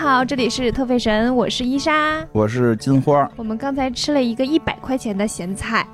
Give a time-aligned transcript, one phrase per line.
[0.00, 3.28] 好，这里是特费神，我是伊莎，我是金花。
[3.34, 5.84] 我们刚才吃了一个一百块钱的咸菜，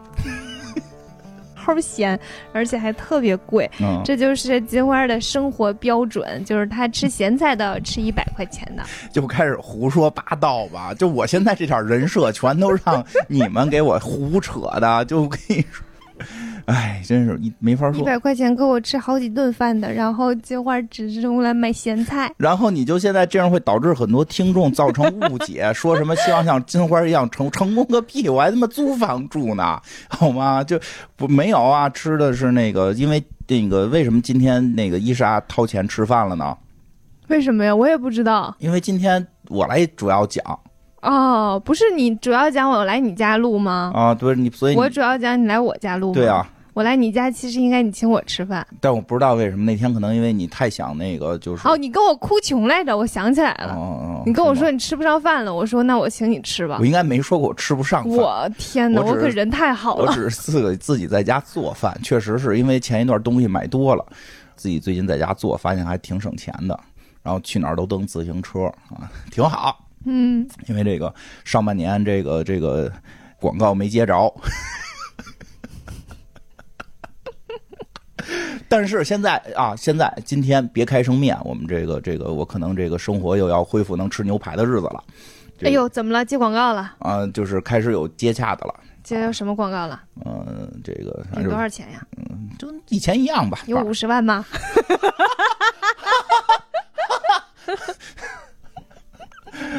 [1.56, 2.21] 齁咸，
[2.53, 3.69] 而且还特别贵。
[3.80, 8.83] 嗯，这就是金花的生活标准，就是她吃咸菜都要吃一百块钱的。
[9.11, 10.93] 就开始胡说八道吧。
[10.93, 15.02] 就我现在这点人设，全都让你们给我胡扯的。
[15.07, 15.83] 就跟你说。
[16.66, 18.01] 哎，真是一没法说。
[18.01, 22.33] 一百块钱够我吃好几顿饭的，然后金花只是用来买咸菜。
[22.39, 30.65] 然后你就现在这样会导致很多听众造成误解， 说什么希望像金花一样成成功个屁，我还他妈租房住呢， 好吗？
[30.65, 30.80] 就
[31.16, 36.56] 不没有啊，吃的是那个，因为那个为什么今天那个伊莎掏钱吃饭了呢？
[37.28, 37.75] 为什么呀？
[37.75, 38.55] 我也不知道。
[38.59, 40.42] 因为今天我来主要讲。
[41.03, 43.92] 哦，不是你主要讲我来你家录吗？
[43.95, 46.12] 啊，对，你所以我主要讲你来我家录。
[46.12, 46.47] 对啊。
[46.74, 56.78] 我来你家，其实应该你请我吃饭，但我不知道为什么那天可能因为你太想那个，就是哦，你跟我哭穷来着，我想起来了，哦哦你跟我说你吃不上饭了，我说那我请你吃吧。
[56.81, 58.12] 我应该没说过我吃不上饭。
[58.12, 60.11] 我天哪，我可人太好了。
[60.11, 64.05] 我只是自个自己在家做饭，确实是因为前一段东西买多了，
[64.56, 66.78] 自己最近在家做，发现还挺省钱的。
[67.22, 69.78] 然后去哪儿都蹬自行车啊，挺好。
[70.06, 72.91] 嗯，因为这个上半年这个这个
[73.38, 74.34] 广告没接着。
[78.69, 85.05] 但是现在啊，现在今天别开生面，我们这个这个，我可能这个生活又要恢复能吃牛排的日子了。
[85.62, 86.25] 哎呦，怎么了？
[86.25, 86.94] 接广告了？
[86.98, 88.75] 啊，就是开始有接洽的了。
[89.03, 90.03] 接什么广告了？
[90.25, 92.05] 嗯，这个多少钱呀？
[92.16, 93.61] 嗯，就以前一样吧。
[93.66, 94.44] 有五十万吗？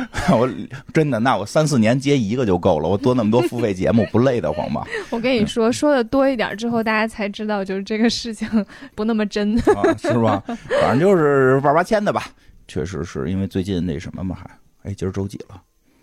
[0.32, 0.50] 我
[0.94, 2.88] 真的，那我三四年接一个就够了。
[2.90, 4.86] 我做那么多付费节目，不累得慌吗？
[5.10, 8.48] 我跟你说，说的多一点之后，大家才知道，就是这个事情
[8.96, 9.58] 不那么真，
[9.98, 10.44] 是吧？
[10.82, 12.24] 反正就是万八千的吧。
[12.68, 14.50] 确实是因为最近那什么嘛，还
[14.90, 15.62] 哎，今儿周几了？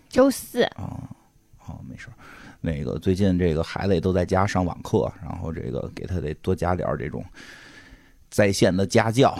[0.09, 1.09] 周四啊。
[1.57, 2.07] 好，没事。
[2.59, 7.23] 那个最近这个孩子也都在家上网课，然后这个给他得多加点这种
[8.29, 9.37] 在线的家教，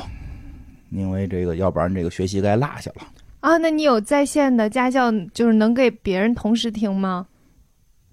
[0.89, 3.07] 因为这个要不然这个学习该落下了。
[3.43, 7.27] 啊，那你有在线的家教，就是能给别人同时听吗？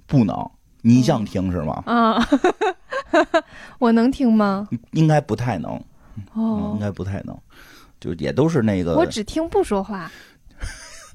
[0.05, 0.35] 不能，
[0.83, 1.85] 你想听是吗？
[1.87, 2.19] 啊，
[3.79, 4.69] 我能听吗？
[4.91, 5.81] 应该不太能。
[6.35, 7.39] 哦，应该不太能，
[8.01, 8.97] 就也都是那个。
[8.97, 10.11] 我只听不说话。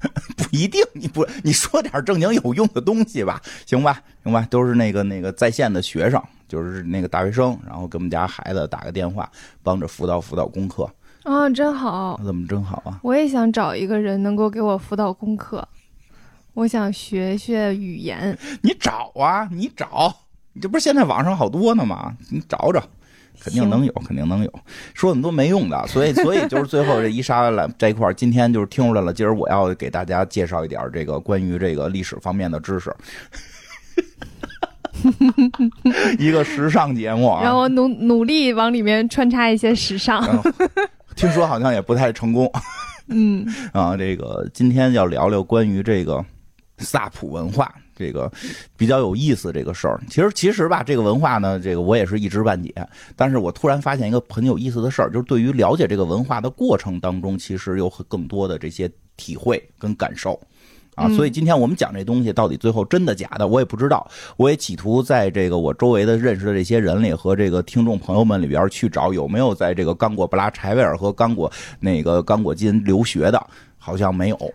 [0.34, 9.30] 不一定，你不你说点正经有用的东西吧，行吧，行吧，都是那个那个在线的学生，就是那个大学生，然后给我们家孩子打个电话，
[9.62, 10.90] 帮着辅导辅导功课。
[11.26, 12.20] 啊，真好！
[12.24, 13.00] 怎么真好啊？
[13.02, 15.66] 我也想找一个人能够给我辅导功课，
[16.54, 18.38] 我想学学语言。
[18.62, 20.14] 你找啊，你找，
[20.52, 22.14] 你这不是现在网上好多呢吗？
[22.30, 22.80] 你找找，
[23.40, 24.52] 肯定能有，肯定能有。
[24.94, 29.12] 说那么多没用的，所以所以就是最后这一沙来这一块今天就是听出来了。
[29.12, 32.94] 今儿我要给大家介绍一点这个关于这个历史方面的知识，
[36.20, 40.24] 一个时尚节目啊，让我努努力往里面穿插一些时尚。
[41.16, 42.48] 听说好像也不太成功，
[43.08, 46.22] 嗯 啊，这个今天要聊聊关于这个
[46.78, 48.30] 萨普文化这个
[48.76, 49.98] 比较有意思这个事儿。
[50.10, 52.70] 其实其实吧，这个文化呢，这个我也是一知半解。
[53.16, 60.38] 但是我突然发现一个很有意思的事儿，就是对于了解这个文化的过程当中，其实有更多的这些体会跟感受。
[60.96, 64.10] 啊，所以今天我们讲这东西到底最后真的假的，我也不知道。
[64.38, 73.46] 我也企图在这个我周围的认识的这些人里和这个听众朋友们里边去找有没有在这个刚果布拉柴维尔和刚果那个刚果金留学的，
[73.78, 74.54] 好像没有。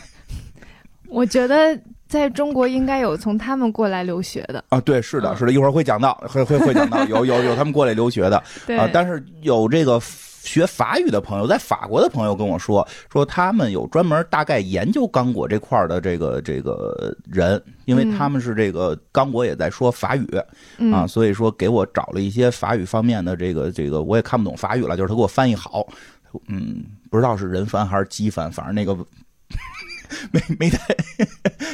[1.08, 8.36] 我觉得在中国应该有从他们过来留学的啊，对，是的，是的，一会儿会讲到，会会会讲到，有有有他们过来留学的
[8.78, 9.98] 啊，但是有这个。
[10.46, 20.26] 学法语的朋友，在法国的朋友跟我说，说他们有专门大概研究刚果这块的这个这个人，因为他们是这个刚果也在说法语
[20.92, 25.86] 啊，所以说给我找了一些法语方面的这个这个，我也看不懂法语了，就是他给我翻译好，
[26.48, 28.96] 嗯，不知道是人翻还是机翻，反正那个。
[30.30, 30.94] 没没太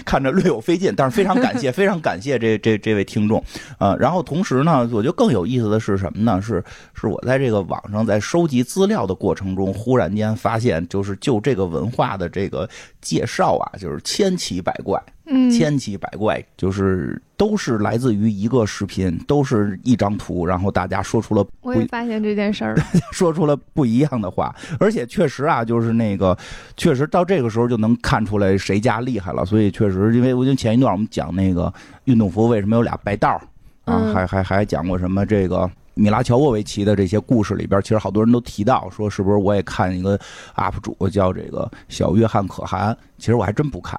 [0.04, 3.42] 看着略有费劲，但是非常感谢， 非常感谢这这这位听众，
[3.78, 6.40] 呃，然后同时呢，我觉得更有意思的是什么呢？
[6.42, 6.62] 是
[6.94, 12.68] 是我在这个网上在收集资料的过程中，忽然间发现，就是就这个文化的这个
[13.00, 15.02] 介绍啊，就是千奇百怪。
[15.34, 22.76] 嗯，千奇百怪，就是都是来自于一个视频，都是一张图，然后大家说出了，我也发现这件事儿，
[23.12, 26.36] 说出了不一样的话，而且确实啊，就是那个，
[26.76, 31.72] 确实到这个时候就能看出来谁家厉害了，所以确实，因为我就前一段我们讲那个
[32.04, 33.40] 运动服为什么有俩白道
[33.86, 40.18] 啊，还还还讲过什么这个米拉乔沃维奇的这些故事里边，其实好多人都提到说，是不是我也看一个
[40.56, 42.94] UP 主叫这个小约翰可汗？
[43.18, 43.98] 其实我还真不看，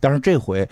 [0.00, 0.68] 但是这回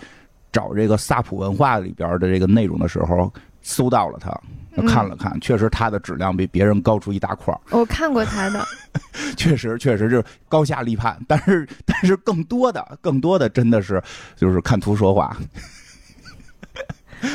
[0.51, 3.31] 找这个萨普文化里边的这个内容的时候，
[3.61, 4.31] 搜到了他，
[4.87, 7.53] 看了看，确实他的质量比别人高出一大块。
[7.71, 8.65] 我看过他的，
[9.35, 14.01] 确实确实就是高下立判，但是但是更多的更多的真的是
[14.35, 15.35] 就是看图说话。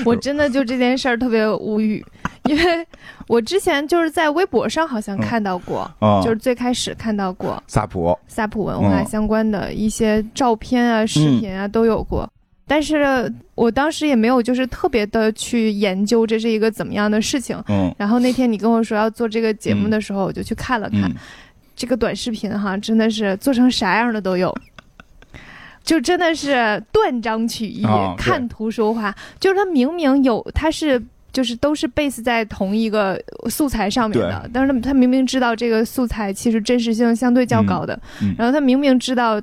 [0.04, 2.04] 我真的就这件事儿特别无语，
[2.50, 2.87] 因为
[3.29, 5.88] 我之前就是在微博上好像看到过，
[6.25, 8.19] 就是最开始看到过萨普。
[8.26, 12.29] 萨普文化相关的一些照片啊、视频啊都有过，
[12.67, 17.56] 但是我当时也没有就是特别的去研究这是一个怎么样的事情。
[17.69, 21.08] 嗯，然后那天你跟我说要做这个节目的时候，我就去看了看
[21.76, 24.53] 这个短视频，哈，真的是做成啥样的都有。
[25.82, 27.87] 就真的是断章取义，
[28.19, 29.14] 看图说话。
[29.41, 37.99] 就是他明明有，他是就是都是 base 在同一个素材上面的，但是他他明明知道这个素材其实真实性相对较高的，
[38.37, 39.41] 然后他明明知道。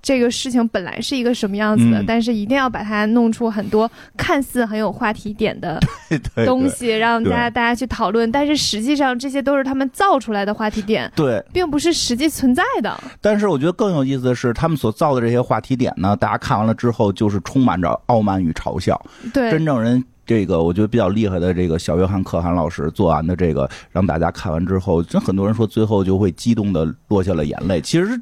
[0.00, 5.78] 这个事情本来是一个什么样子的，但是一定要把它弄出很多看似很有话题点的
[6.46, 8.32] 东西，让大家大家去讨论。
[8.32, 12.98] 但是实际上这些都是他们造出来的话题点，对，并不是实际存在的。
[13.20, 18.98] 但是我觉得更有意思的是，他们所造的这些话题点呢，大家看完了之后就是充满着傲慢与嘲笑。
[19.34, 27.80] 对，真正人这个我觉得比较厉害的这个小约翰可汗老师做完的这个，让大家看完之后，真很多人说最后就会激动的落下了眼泪。
[27.80, 28.20] 其实。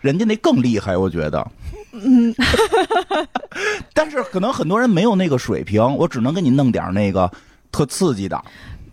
[0.00, 1.46] 人家那更厉害，我觉得。
[1.92, 2.34] 嗯，
[3.94, 7.30] 但是可能很多人没有那个水平，我只能给你弄点那个
[7.70, 8.42] 特刺激的。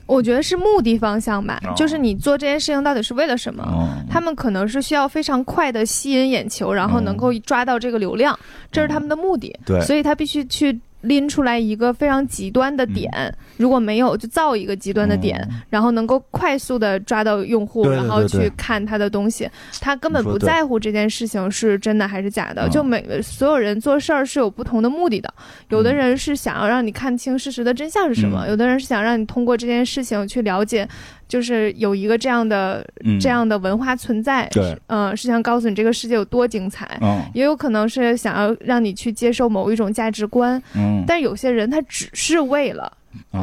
[0.05, 3.65] 我觉得是目的方向吧，就是你做这件事情到底是为了什么？
[4.07, 8.37] 他们可能是需要非常快的吸引眼球，然后能够抓到这个流量，
[8.71, 9.59] 这是他们的目的。
[9.65, 10.79] 对，所以他必须去。
[11.01, 13.11] 拎出来一个非常极端的点，
[13.57, 19.49] 如果没有就造一个极端的点，然后能够快速的抓到用户，然后去看他的东西。
[19.79, 22.67] 他根本不在乎这件事情是真的还是假的。
[22.69, 25.33] 就每个所有人做事儿是有不同的目的的。
[25.69, 30.87] 有的人是想要让你看清事实的真相是什么，有的人是想让你通过这件事情去了解。
[31.27, 32.87] 就是有一个这样的
[33.19, 42.89] 这样的文化存在，对，嗯，是想告诉你这个世界有多精彩，嗯，也有可能是想要让你去接受某一种价值观，嗯，但有些人他只是为了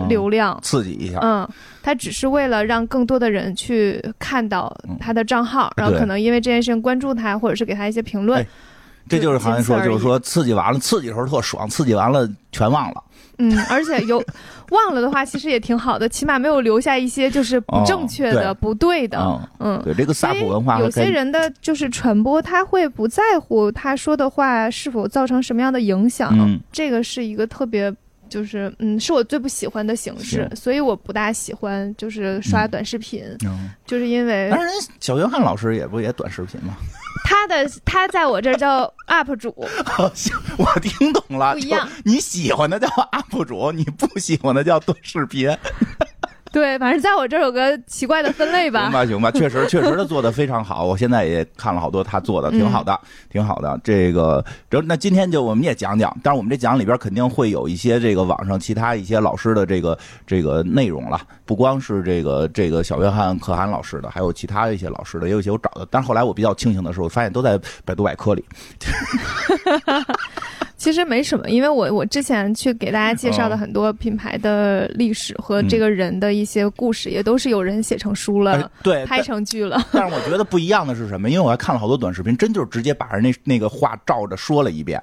[0.09, 0.59] 流量。
[0.63, 1.49] 刺激一下，嗯，
[1.83, 8.45] 他只是为了让更多的人去看到他的账号，然后可能因为这件事情关注他，或者是给他一些评论，
[9.09, 13.03] 这就是好像说就是说刺激完了，刺激的时候特爽，刺激完了全忘了。
[13.39, 14.23] 嗯，而且有
[14.71, 19.41] 忘了的话，其实也挺好的，起码没有留下一些就是不正确的、不对的。
[19.59, 26.31] 嗯，对这个萨普文化，有些人的就是传播，他会不在乎他说的话是否造成什么样的影响。
[26.33, 27.93] 嗯，这个是一个特别，
[28.35, 33.23] 就是嗯，是我最不喜欢的形式，所以我不大喜欢就是刷短视频，
[33.87, 34.51] 就是因为。
[34.51, 36.75] 当然，小约翰老师也不也短视频吗？
[37.25, 39.55] 他的他在我这儿叫 UP 主，
[40.15, 41.89] 行，我听懂了，不一样。
[42.05, 45.49] 你喜欢的叫 UP 主，你不喜欢的叫短视频。
[46.55, 48.83] 对，反正在我这儿有个奇怪的分类吧。
[48.85, 50.85] 行吧，行吧，确实， 确实他做的非常好。
[50.85, 52.97] 我现在也看了好多他做的，挺好的，
[53.29, 53.77] 挺好的。
[53.83, 54.45] 这个，
[54.87, 65.85] 那今天就我们也讲讲，但是我们这讲里边肯定会有一些这个网上其他一些老师的这个这个内容了，不光是这个这个小约翰可汗老师的，还有其他一些老师的，也有一些我找的。
[65.91, 68.45] 但是后来我比较庆幸的是，我发现都在百度百科里。
[70.85, 79.83] 其实没什么，因为我我之前去给大家介绍的很多品牌的历史和这个人的一些故事，也都是有人写成书了，对，拍成剧了。
[79.91, 81.31] 但是我觉得不一样的是什么？
[81.31, 85.03] 因为我还看了好多短视频，真就是直接把人那那个话照着说了一遍，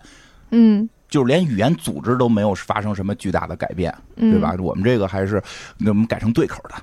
[0.52, 4.56] 嗯，就是连语言组织都没有发生什么巨大的改变，对吧？
[4.60, 5.42] 我们这个还是
[5.84, 6.76] 我们改成对口的。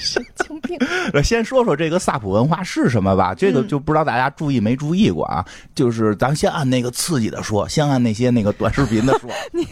[0.00, 0.78] 神经病！
[1.22, 3.34] 先说说这个萨普文化是什么吧。
[3.34, 5.44] 这个就不知道大家注意没注意过啊？
[5.74, 9.30] 就是咱先按那个刺激的说，先按那些那个短视频的说。
[9.52, 9.64] 你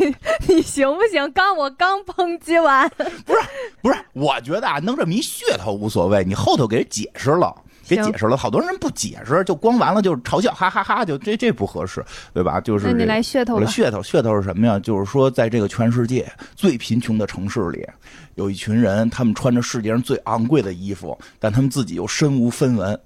[0.46, 1.30] 你行不行？
[1.32, 2.88] 刚我刚抨击完。
[3.24, 3.40] 不是
[3.82, 7.54] 不是，我觉得啊，弄这么一噱头无所谓，你后头给解释了。
[7.88, 12.04] 给解释了，好多人不解释，就光完了就是嘲笑，哈哈哈，就这这不合适，
[12.34, 12.60] 对吧？
[12.60, 14.78] 就是你来噱头噱头噱头是什么呀？
[14.78, 17.86] 就是说，在这个全世界最贫穷的城市里，
[18.34, 23.00] 有一群人，他们穿着世界上最昂贵的衣服，但他们自己又身无分文。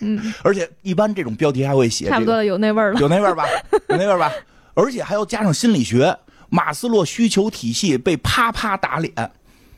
[0.00, 3.44] 嗯， 而且一般这种标题还会写，差不多有那味儿了，有那味儿吧？
[3.88, 4.32] 有那味儿吧？
[4.74, 6.16] 而且还要加上心理学，
[6.48, 9.12] 马斯洛需求体系被啪啪打脸。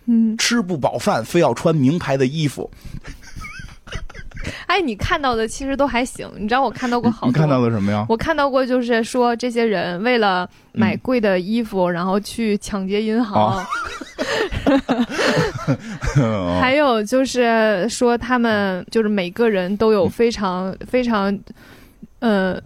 [0.07, 2.69] 嗯，吃不饱饭，非要穿名牌的衣服。
[4.67, 6.29] 哎，你看到的其实都还行。
[6.37, 7.27] 你知道我看到过好多。
[7.29, 8.05] 你看到的什么呀？
[8.09, 13.61] 我看到过，就是说这些人为了买贵的衣服，然后去抢劫银行。
[16.61, 21.37] 还有就是说，他们就是每个人都有非常非常，
[22.21, 22.61] 呃。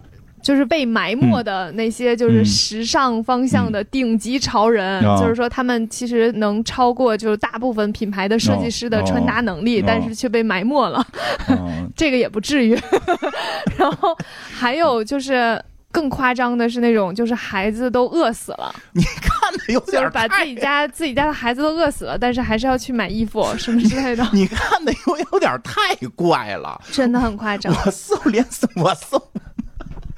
[0.45, 11.05] 就是被埋没的那些，就是时尚方向的顶级潮人，就是说他们其实能超过就是大部分品牌的设计师的穿搭能力，但是却被埋没了，
[11.97, 12.79] 这个也不至于。
[13.79, 14.15] 然后
[14.53, 15.59] 还有就是
[15.91, 24.29] 更夸张的是那种，就是孩子都饿死了，你看的有点就是把自己家自己家的孩子都饿死了，但是还是要去买衣服什么之类的。
[24.35, 27.75] 你看的有有点太怪了，真的很夸张。
[27.75, 29.19] 我搜连搜我搜。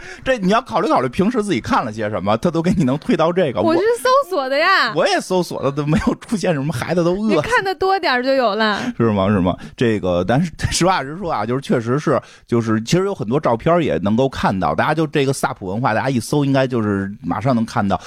[0.24, 3.60] 这你要考虑考虑，平时自己看了些什么，他都给你能推到这个。
[3.60, 7.40] 我是搜索的呀，我也搜索的，都没有出现什么孩子都饿。
[7.42, 9.28] 看的多点就有了， 是吗？
[9.28, 9.56] 是吗？
[9.76, 18.00] 这个，但是 实话实说啊，就是确实是，就是其实有很多照片也能够看到，大家就这个萨普文化，大家一搜应该就是马上能看到。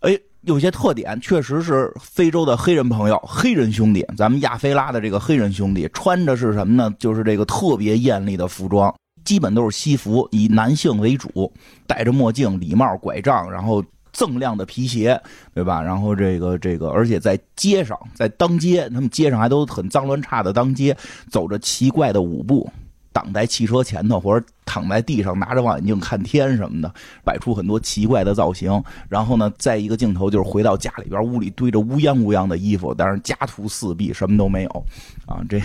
[0.00, 6.92] 哎，有些特点确实是非洲的黑人朋友、黑人兄弟，咱们亚非拉的这个黑人兄弟穿着是什么呢？
[6.98, 8.94] 就是这个特别艳丽的服装。
[9.24, 11.52] 基本都是西服，以男性为主，
[11.86, 15.20] 戴着墨镜、礼帽、拐杖，然后锃亮的皮鞋，
[15.54, 15.82] 对吧？
[15.82, 20.96] 然后这个这个，而且在街上，在当街，他们街上还都很脏乱差的当街，
[21.30, 22.70] 走着奇怪的舞步，
[23.12, 28.82] 挡在汽车前头，或者躺在地上拿着望远镜看天什么的，摆出很多奇怪的造型。
[29.08, 34.86] 然后呢，再一个镜头就是回到家里边，屋里堆着乌泱乌泱的衣服，但是家徒四壁，什么都没有，
[35.26, 35.60] 啊，这。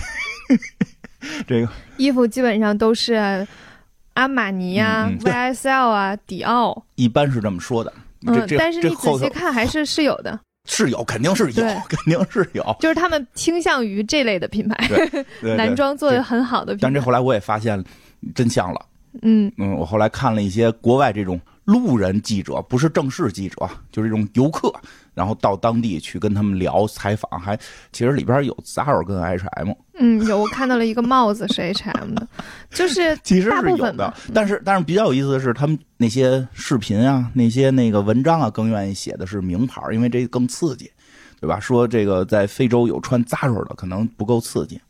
[1.48, 3.46] 这个衣服基本上都是
[4.14, 7.92] 阿玛尼啊、YSL 啊、迪奥，一般是这么说的。
[8.28, 12.76] 嗯，但是你仔细看还是是有的，是有，肯定是有， 肯定是有。
[12.80, 14.90] 就是他们倾向于这类的品牌，
[15.58, 16.82] 男装做的很好的品牌。
[16.82, 17.82] 但这后来我也发现
[18.36, 18.86] 真相了。
[19.22, 21.40] 嗯嗯，我后来看了一些国外这种。
[21.70, 24.74] 路人记者不是正式记者，就是这种游客，
[25.14, 27.56] 然后到当地去跟他们聊采访，还
[27.92, 29.72] 其实里边有 Zara 跟 H&M。
[30.00, 32.28] 嗯，有我看到了一个帽子是 H&M 的，
[32.72, 40.92] 就是其实是有的，但是但是比较有意思的是，他们那些视频啊，那些那个文章啊，更愿意写的是名牌，因为这更刺激，
[41.40, 41.60] 对吧？
[41.60, 44.82] 说这个在非洲有穿 Zara 的，可能不够刺激。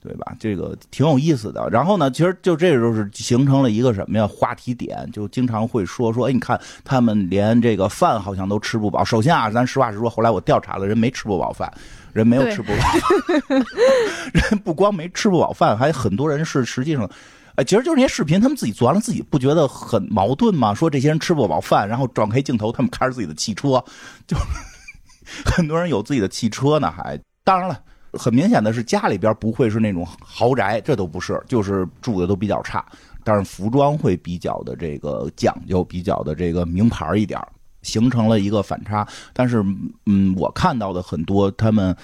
[0.00, 0.34] 对吧？
[0.40, 1.68] 这个挺有意思的。
[1.70, 4.26] 然后呢，其实就这个就是形成了一个什么呀？
[4.26, 9.04] 话题点就经常会说说，哎，你看他们连这个饭好像都吃不饱。
[9.04, 11.70] 首先啊，咱实话实说，后来我调查了，人没吃不饱饭，
[12.12, 13.56] 人没有吃不饱，
[14.32, 17.08] 人不光没吃不饱饭，还很多人是实际上，
[17.56, 20.72] 哎，其实就是那些视频，他们自己做完了，自己不觉得很矛盾吗？
[20.72, 23.84] 说这些人吃不饱饭，然后转开镜头，他们开着自己的汽车，
[24.26, 24.34] 就
[25.44, 27.78] 很多人有自己的汽车呢，还当然了。
[28.12, 32.84] 很明显的是，家里边不会是那种豪宅，这都不是，就是住的都比较差。
[33.22, 37.38] 但是服装会比较的这个讲究，比较的这个名牌一点，
[37.82, 39.06] 形成了一个反差。
[39.32, 39.62] 但是，
[40.06, 41.94] 嗯，我看到的很多，他们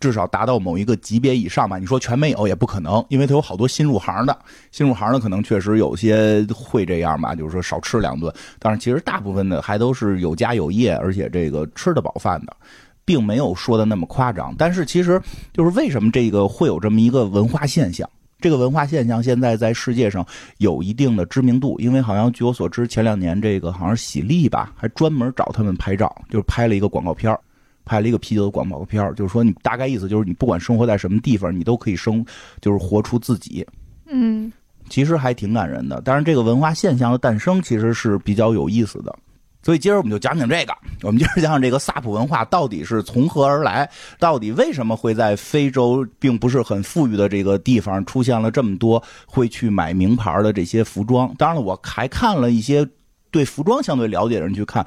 [0.00, 1.78] 至少达到某一个级别以上吧。
[1.78, 4.36] 你说全没有也不可能，因为他有好多新入行的，
[4.70, 8.32] 新入行的可能确实有些会这样吧，就是说少吃两顿。
[8.58, 12.56] 但是其实大部分的还都是有家有业，而且这个吃得饱饭的。
[13.04, 15.20] 并没有说的那么夸张，但是其实
[15.52, 18.08] 就是为什么这个会有这么一个文化现象？
[18.40, 20.26] 这个文化现象现在在世界上
[20.58, 27.38] 有一定的知名度，因为好像据我所知，前两年这个好像是喜力吧，还专门找他们拍照，就是拍了一个广告片
[27.84, 32.24] 拍了一个啤酒的广告片就是说你大概意思就是你不管生活在什么地方，你都可以生，
[32.60, 33.64] 就是活出自己。
[34.06, 34.52] 嗯，
[34.88, 36.02] 其实还挺感人的。
[36.04, 39.16] 但是这个文化现象的诞生其实是比较有意思的。
[39.62, 43.88] 所以今儿我们就讲讲这个，我们今儿讲讲这个萨普文化到底是从何而来，
[44.18, 51.32] 到底为什么会在非洲并不是很富裕的这个地方出现了这么多会去买名牌的这些服装？
[51.38, 52.86] 当然了，我还看了一些
[53.30, 54.84] 对服装相对了解的人去看，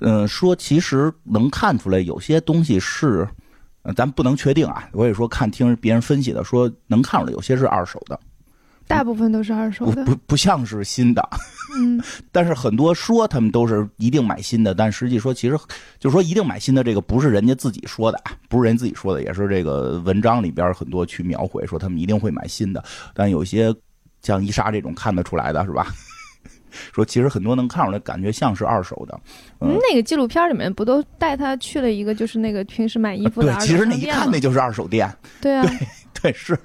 [0.00, 3.26] 嗯，说其实能看出来有些东西是，
[3.96, 4.88] 咱不能确定啊。
[4.92, 8.20] 我也说看听别人分析的，说能看出来有些是二手的。
[8.88, 11.22] 大部分都是二手的，不不像是新的。
[11.78, 12.02] 嗯，
[12.32, 15.56] 但是很多说他们都是一定买新的，但实际说其实
[16.00, 22.82] 就是说一定买新的，这个不是人家自己说的啊，不是人自己说的，也是这个文章里边很多去描绘说他们一定会买新的。
[23.14, 23.72] 但有些
[24.22, 25.86] 像伊莎这种看得出来的是吧？
[26.92, 29.18] 说其实很多能看出来，感觉像是二手的。
[29.60, 35.10] 嗯那个纪录片里面不都带他去了一个就是那个平时买衣服的对，其实那一看那就是二手店。
[35.40, 35.66] 对啊，
[36.22, 36.58] 对 是。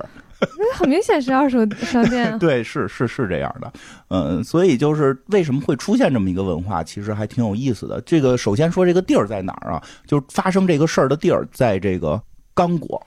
[0.58, 2.38] 那 很明显是二手 商店。
[2.40, 3.72] 对，是是是这样的，
[4.10, 8.02] 嗯，所以就是为什么会出现这么一个文化，其实还挺有意思的。
[8.02, 9.84] 这个首先说这个地儿在哪儿啊？
[10.06, 12.22] 就是发生这个事儿的地儿在这个
[12.54, 13.02] 刚果。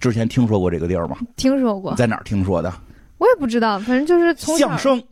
[0.00, 1.16] 之前听说过这个地儿吗？
[1.36, 1.94] 听说过。
[1.94, 2.72] 在哪儿听说的？
[3.18, 5.02] 我也不知道，反正就是从相声，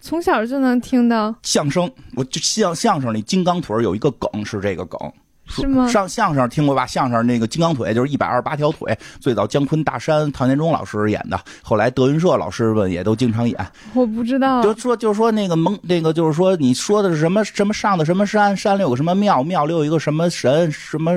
[0.00, 1.90] 从小就能听到相声。
[2.16, 4.98] 我就相相声里金刚腿有一个梗是这个梗，
[5.46, 5.86] 是吗？
[5.88, 6.86] 上相声听过吧？
[6.86, 13.56] 相声那个金刚腿就是一百二十八条腿，最早姜昆、大山、唐建忠老师演的，后来德云社老师们也都经常演。
[13.92, 21.12] 我不知道，就说就是说那个蒙那个就是说你说的是什么什么上的什么山，山里有个什么庙，庙里有一个什么神，什么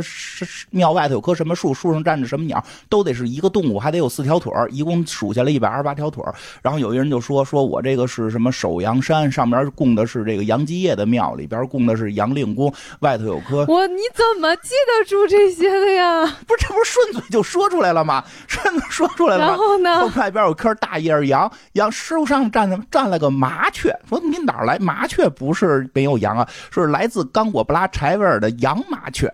[0.71, 6.23] 庙外头有棵什么树，树上站着什么鸟，都得是一个动物，还得有四条腿一共数下来一百二十八条腿
[6.61, 16.21] 然后有一人就说说我这个是什么首阳山，上面供的是这个杨继业的庙，里边供的是杨令公，外头有棵我你怎怎么记得住这些的呀？
[16.47, 18.23] 不是，这不是顺嘴就说出来了吗？
[18.47, 19.47] 顺嘴说出来了。
[19.47, 20.05] 然后呢？
[20.15, 23.93] 外边有棵大叶杨，杨树上站站了个麻雀。
[24.07, 25.27] 说你哪来麻雀？
[25.29, 29.33] 不是没有羊啊，是来自刚果布拉柴维尔的羊麻雀。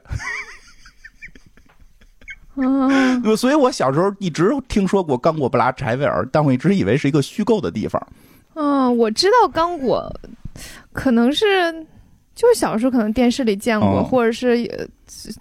[2.56, 8.02] 嗯， 所以我小时候一直听说过刚果布拉柴维尔，但我一直以为是一个虚构的地方。
[8.56, 10.12] 嗯，我知道刚果，
[10.94, 11.86] 可能是。
[12.34, 14.56] 就是小时候可能电视里见过，或者是《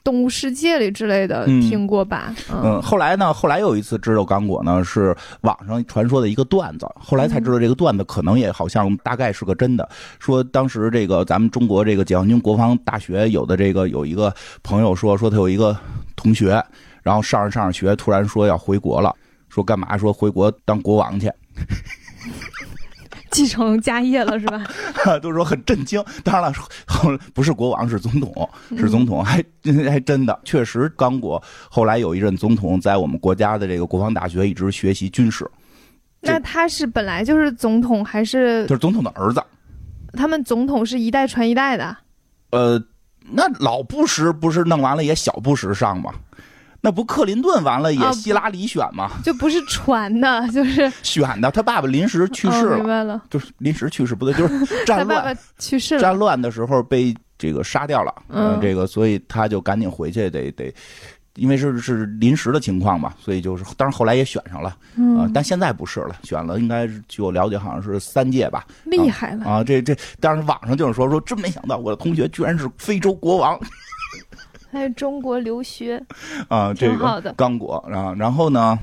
[0.03, 2.35] 动物世界》里之类的听过吧。
[2.53, 3.33] 嗯，后来呢？
[3.33, 6.87] 后来有一次知道刚果呢，是网上传说的一个段子。
[6.99, 9.89] 后来才知道这个段子可能也好像大概是个真的。
[10.19, 15.75] 说当时这个咱们中国这个解放军国防大学有的这个有一个朋友说，说他有一个
[16.17, 16.63] 同学，
[17.03, 19.15] 然后上着上着学，突然说要回国了，
[19.49, 19.97] 说干嘛？
[19.97, 21.31] 说回国当国王去。
[23.31, 24.65] 继承家业了是吧？
[25.23, 26.03] 都说很震惊。
[26.25, 26.53] 当然了，
[26.87, 29.43] 后不是国王，是总统，是总统，还
[29.89, 31.43] 还真的，确实刚果。
[31.69, 35.49] 后来有一任总统在我们国家的这个国防大学一直学习军事。
[36.21, 38.67] 那他是本来就是总统还是？
[38.67, 39.43] 就是总统的儿子。
[40.13, 41.97] 他们总统是一代传一代的。
[42.51, 42.83] 呃，
[43.31, 46.13] 那老布什不是弄完了也小布什上吗？
[46.83, 49.11] 那不克林顿完了也希拉里选吗？
[49.23, 51.51] 就不是传的， 就是选的。
[51.51, 56.01] 他爸爸临时去世了，明白了，就是临时去世不对，就是 战乱去世了。
[56.01, 60.73] 战乱的时候被这个杀掉了，嗯，这个所以他就赶紧回去，得得，
[61.37, 69.63] 因为是是临时的情况嘛，所以就是，当然后来也选上了，嗯，但现在不是了，选了应该据我了解好像是三届吧，厉害了啊！
[69.63, 73.59] 这这，但是网上就是说说，真没想到我的同学居然是非洲国王。
[74.73, 76.03] 在中国留学
[76.49, 78.79] 啊，这个刚果啊，然后呢？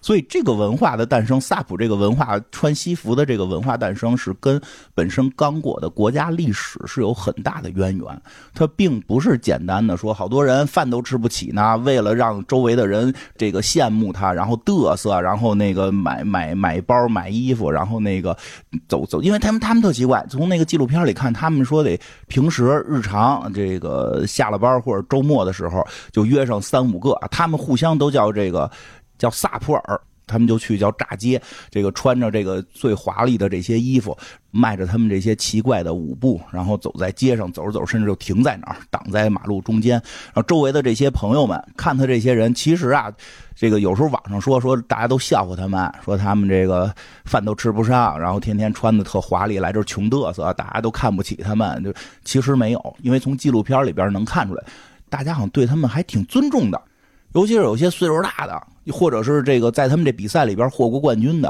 [0.00, 4.60] 所以这个文化的诞生，萨普这个文化穿西服的这个文化诞生，是跟
[4.94, 8.22] 本身刚果的国家历史是有很大的渊源。
[8.54, 18.34] 它并不是简单的说，好多人饭都吃不起呢，为了让周围的人这个羡慕他，然后嘚瑟，然后那个买买买包、买衣服，然后那个
[18.88, 28.70] 走走，因为他们他们特奇怪，从那个纪录片里看，他们说得平时日常这个下了班或者周末的时候，就约上三五个，他们互相都叫这个。
[29.20, 34.16] 叫萨普尔，他们就去叫炸街，这个穿着这个最华丽的这些衣服，
[34.50, 39.94] 迈着他们这些奇怪的舞步，然后走在街上，走着走着，甚至就停在那儿，挡在马路中间。
[40.26, 43.12] 然后周围的这些朋友们看他这些人，其实啊，
[43.54, 51.82] 这个有时候网上说说大家都笑话他们，说他们这个饭都吃不上，然后天天穿的特华丽，来这穷嘚瑟，大家都看不起他们。
[51.84, 51.92] 就
[52.24, 54.64] 其实没有，因为从纪录片里边能看出来，
[55.08, 56.80] 大家好像对他们还挺尊重的。
[57.34, 61.48] 尤其是有些岁数大的，或者是这个在他们这比赛里边获过冠军的，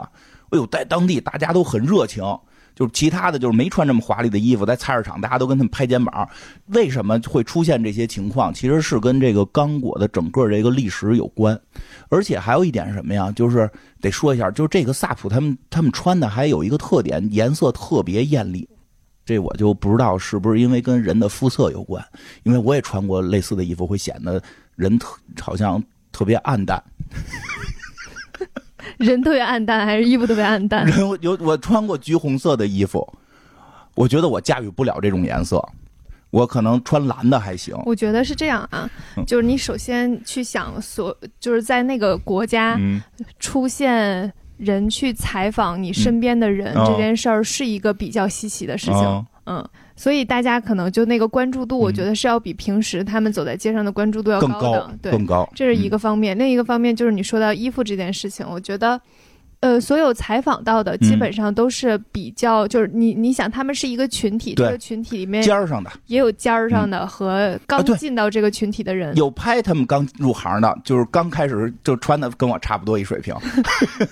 [0.51, 2.25] 哎呦，在当地大家都很热情。
[2.73, 6.27] 就是其他的就是没穿这么华丽的衣服，在菜市场大家都跟他们拍肩膀。
[6.69, 8.55] 为什么会出现这些情况？
[8.55, 11.61] 其实是跟这个刚果的整个这个历史有关。
[12.09, 13.31] 而且还有一点什么呀？
[13.33, 13.69] 就是
[14.01, 18.67] 得说一下，就是这个萨普他们他们穿的还有一个特点，颜色特别艳丽。
[19.27, 22.03] 这我就不知道是不是因为跟人的肤色有关，
[22.45, 24.43] 因为我也穿过类似的衣服，会显得。
[24.81, 26.83] 人特好像特别暗淡，
[28.97, 30.87] 人特别暗淡还是衣服特别暗淡？
[30.87, 33.07] 人有我穿过橘红色的衣服，
[33.95, 35.63] 我觉得我驾驭不了这种颜色，
[36.31, 37.77] 我可能穿蓝的还行。
[37.85, 38.89] 我觉得是这样啊，
[39.29, 42.81] 就是你首先去想，所就是在那个国家
[43.39, 49.65] 出现人去采访你身边的人这件事儿，是一个比较稀奇的事情，嗯。
[49.97, 55.47] 所以大家可能就那个关注度，我觉得是要比平时他们走在街上的关注度要高的，对，更高。
[55.55, 58.99] 这是一个方面，另一个方面就是你说到衣服这件事情，我觉得，
[59.61, 73.35] 呃，所有采访到的基本上都是比较，就是你你想他们是一个群体，这个群体里面尖儿上的也有尖儿上的和刚进到这个群体的人，有拍他们刚入行的，就是刚开始就穿的跟我差不多一水平。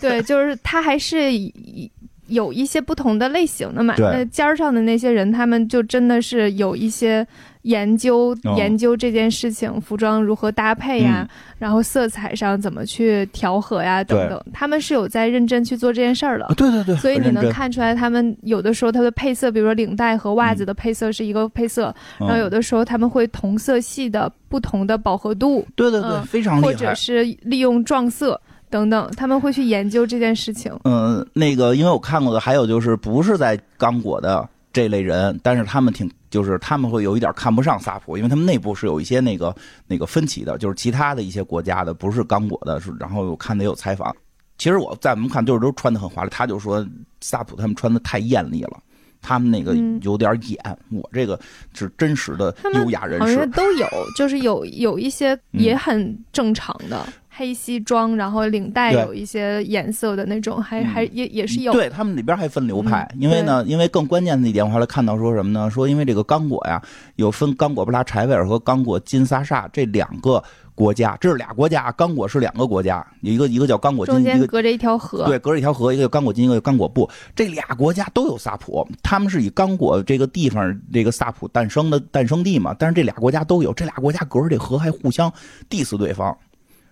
[0.02, 1.90] 对，就是他还是以。
[2.28, 3.94] 有一些不同的类型的嘛。
[3.98, 7.26] 那尖儿上的那些人，他们就真的是有一些。
[7.62, 11.28] 研究研究这件事情，服装如何搭配呀？
[11.58, 14.02] 然后色彩上怎么去调和呀？
[14.02, 16.46] 等等，他们是有在认真去做这件事儿的。
[16.56, 25.66] 对对对，所以你能看出来，他们有的时候他的配色，比如说领带和袜子的配色是一个配色，然后有的时候他们会同色系的不同的饱和度。
[25.74, 26.68] 对对对，非常厉害。
[26.68, 30.72] 或者是利用撞色等等，他们会去研究这件事情。
[30.84, 36.10] 嗯，那个因为我看过的还有就是不是在刚果的这类人，但是他们挺。
[36.30, 44.14] 就是他们会有一点看不上萨普，因为他们内部是有一些那个那个分歧的，就是其他的一些国家的不是刚果的，是然后我看的有采访。
[44.58, 46.86] 其实我在我们看就是都穿的很华丽，他就说
[47.22, 48.78] 萨普他们穿的太艳丽了，
[49.22, 50.78] 他们那个有点演。
[50.90, 51.40] 我这个
[51.72, 57.08] 是真实的优雅人士，好像都有，就是有有一些也很正常的。
[57.38, 61.72] 黑西装，然后领带有一些颜色的那种，还还也也是有。
[61.72, 65.70] 对他们里边还分流派，因为呢，因为更关键的一点，我后来看到说什么呢？
[65.70, 66.82] 说因为这个刚果呀，
[67.14, 70.42] 有分刚果布拉柴维尔和刚果金萨萨这两个
[70.74, 85.32] 国家，这是俩国家，刚果是两个国家，一个一个叫刚果金，一个隔着一条河，对，隔着一条河，一个叫刚果金，一个叫刚果布，这俩国家都有萨普，他们是以刚果这个地方这个萨普诞生的诞生地嘛，但是这俩国家都有，这俩国家隔着这河还互相
[85.70, 86.36] diss 对方。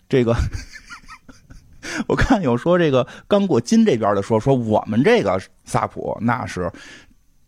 [0.08, 0.34] 这个，
[2.06, 6.70] 我看有说这个刚果金这边的说说我们这个萨普那是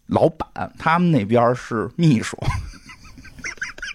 [0.06, 2.36] 老板，他们那边是秘书，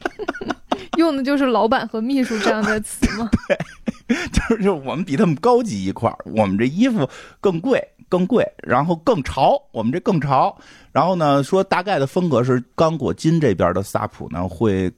[0.98, 3.30] 用的就是老板和秘书这样的词吗？
[4.08, 7.10] 对，就是就我们比他们高级一块我们这衣服
[7.42, 10.56] 更贵更贵，然后更潮，我们这更潮。
[10.92, 14.92] 然后呢，说大概的风格是刚果金这边的萨普呢会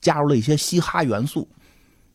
[0.00, 1.48] 加入了一些嘻哈元素。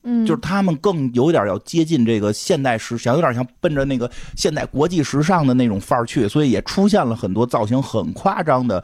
[0.04, 8.84] 嗯，就是他们更有点要接近这个现代时尚，有点像奔着那个现代国际时尚的那种范儿去，所以也出现了很多造型很夸张的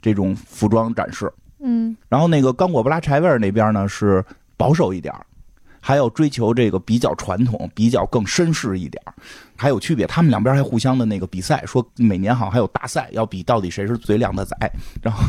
[0.00, 1.32] 这种服装展示。
[1.60, 4.24] 嗯，然后那个刚果布拉柴维尔那边呢是
[4.56, 5.14] 保守一点
[5.80, 9.02] 还有追求这个比较传统、比较更绅士一点
[9.54, 10.06] 还有区别。
[10.06, 14.56] 他们两边还互相的那个比赛，说每年好像还有大赛，要比到底谁是最靓的仔。
[15.02, 15.22] 然后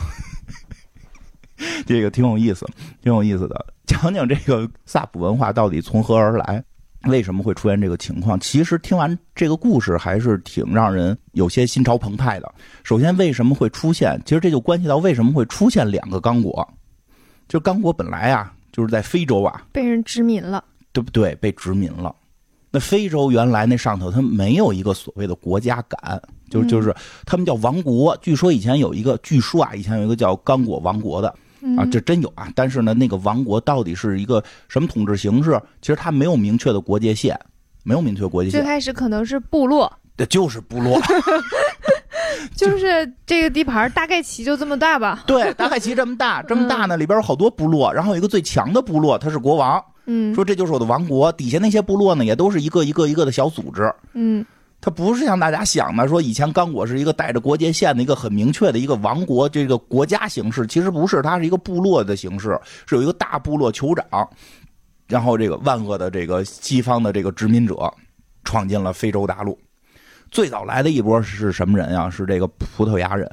[1.86, 2.66] 这个挺有意思，
[3.02, 3.66] 挺有意思的。
[3.88, 6.64] 讲讲这个萨普文化到底从何而来，
[7.04, 8.40] 为什么会出现这个情况？
[8.40, 12.52] 其实听完这个故事还是挺让人有些心潮澎湃的。
[12.84, 14.20] 首先，为什么会出现？
[14.26, 16.68] 其实这就关系到为什么会出现两个刚果。
[17.48, 21.36] 就刚果本来啊，就是在非洲啊，被人殖民了，对不对？
[21.36, 22.16] 被殖民了。
[22.72, 26.20] 那非洲原来那上头，它没有一个所谓的国家感，
[26.50, 26.94] 就就是
[27.26, 28.18] 他们叫王国。
[28.18, 31.34] 据说以前有一个，据说啊，以前有一个叫刚果王国的。
[31.78, 32.48] 啊，这真有啊！
[32.54, 35.60] 但是呢，那个王国到底是一个什么统治形式？
[35.82, 37.40] 其实它没有明确的国界线，
[37.84, 38.60] 没有明确国界线。
[38.60, 41.02] 最开始可能是部落，对，就是部落，
[42.56, 45.24] 就是这个地盘大概齐就这么大吧？
[45.26, 54.46] 对，大概齐这么大，这么大呢，里边有好多部落，然后有一个最强的部落，他是国王，嗯，说这就是我的王国，底下那些部落呢，也都是一个一个一个的小组织，嗯。
[54.86, 64.30] 它不是像大家想的，说以前刚果是一个带着国界线的一个很明确的一个王国，这个国家形式其实不是，它是一个部落的形式，是有一个大部落酋长，
[65.08, 67.92] 然后这个万恶的这个西方的这个殖民者
[68.44, 69.58] 闯进了非洲大陆。
[70.30, 72.08] 最早来的一波是什么人呀？
[72.08, 73.28] 是这个葡萄牙人，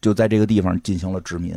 [0.00, 1.52] 就在这个地方进行了殖民。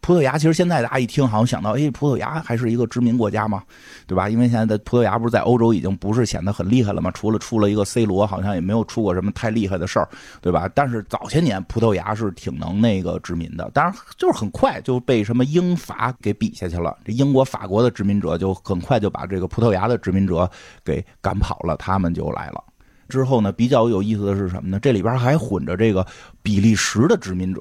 [0.00, 3.62] 葡萄牙其实现在大家一听，好像想到，哎，葡萄牙还是一个殖民国家嘛，
[4.06, 4.28] 对吧？
[4.28, 10.08] 因为现在的葡萄牙不是在欧洲已经不是显得很厉害了嘛，除了出了一个 C 罗，好像也没有出过什么太厉害的事儿，
[10.40, 10.68] 对吧？
[10.74, 16.96] 但是早些年葡萄牙是挺能那个殖民的，当然就是很快就被什么英法给比下去了。
[17.04, 20.50] 这英国、法国的殖民者就很快就把这个葡萄牙的殖民者
[20.84, 22.62] 给赶跑了，他们就来了。
[23.08, 24.78] 之后呢，比较有意思的是什么呢？
[24.80, 26.06] 这里边还混着这个
[26.42, 27.60] 比利时的殖民者。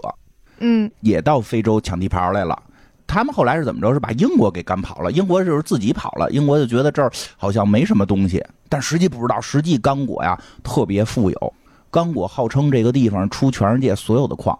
[0.60, 2.62] 嗯，也到非洲抢地盘来了。
[3.06, 3.94] 他们后来是怎么着？
[3.94, 5.12] 是把英国给赶跑了。
[5.12, 6.30] 英国就是自己跑了。
[6.30, 9.40] 英国就觉得这儿好像没什么东西，但实际不知道。
[9.40, 11.54] 实际刚果呀特别富有，
[11.90, 14.58] 刚果号称这个地方出全世界所有的矿。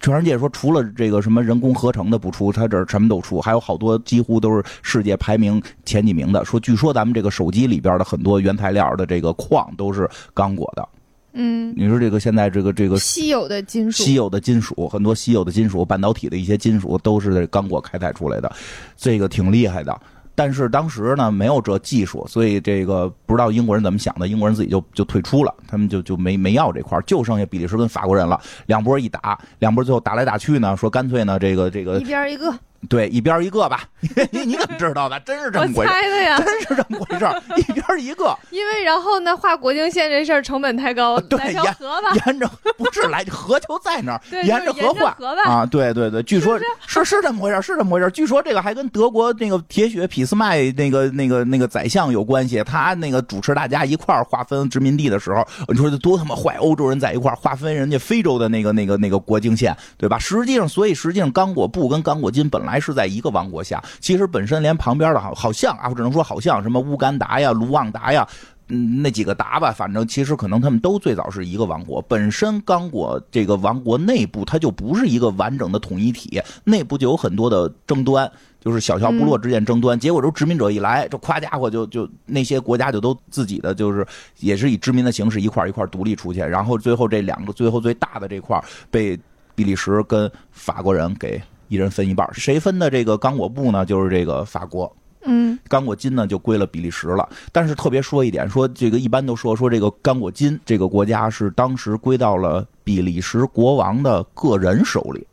[0.00, 6.44] 全世界说除了这个什么人工合成的不出，他这儿什么都出，还有好多几乎都是世界排名前几名的。
[6.44, 10.88] 说据说咱们这个手机里边的很多原材料的这个矿都是刚果的。
[11.38, 18.50] 嗯，你说这个现在这个这个稀有的金属，稀有的金属，很多稀有的金属，半导体的一些金属都是在刚果开采出来的，
[18.96, 19.94] 这个挺厉害的。
[20.34, 28.38] 但是当时呢没有这技术，所以这个不知道英国人怎么想的，英国人自己就就退出了，他们就就没没要这块就剩下比利时跟法国人了。
[28.66, 32.54] 两波一打，两波最后打来打去呢，说干脆呢这个这个一边一个，
[32.88, 33.84] 对，一边一个吧。
[34.30, 35.18] 你你怎么知道的？
[35.20, 35.92] 真是这么回事？
[35.92, 37.26] 猜的呀，真是这么回事。
[37.56, 38.36] 一边一个。
[38.50, 42.12] 因为然后呢，画国境线这事儿成本太高，来条河吧。
[42.26, 45.66] 沿着不是来河就在那儿，沿着河画啊。
[45.66, 48.10] 对对对，据说是是这么回事，是这么回事。
[48.10, 52.62] 据说这个还跟德国那个铁血俾斯麦那个那个那个宰相有关系。
[52.64, 56.56] 他那个主持大家一块儿划分殖民地的时候，你说这多他妈坏！
[56.56, 60.18] 欧洲人在一块儿划分人家非洲的那个那个那个国境线，对吧？
[60.18, 68.26] 实际上，所以实际上刚果布跟刚果金本来是在一个王国下，其实本身连旁边的好好像啊，我只能说好像什么乌干达呀、卢旺达呀，
[68.68, 72.02] 嗯，那几个达吧，反正其实可能他们都最早是一个王国。
[72.02, 79.98] 本身刚果这个王国内部它就不是一个完整的统一体，内部就有很多的争端，就是小小部落之间争端。
[79.98, 84.04] 结果这殖民者一来，这夸家伙就就那些国家就都自己的就是
[84.40, 88.60] 也是以殖民的形式一块一块独立出去，然后最后这两个最后最大的这块
[88.90, 89.16] 被
[89.54, 91.40] 比利时跟法国人给。
[91.68, 93.84] 一人分一半，谁分的这个刚果布呢？
[93.84, 97.28] 就是这个法国，嗯，刚果金呢就归了比利时了。
[97.52, 105.26] 但是特别说一点，说这个一般都说说这个刚果金这个国家是当时归到了比利时国王的个人手里，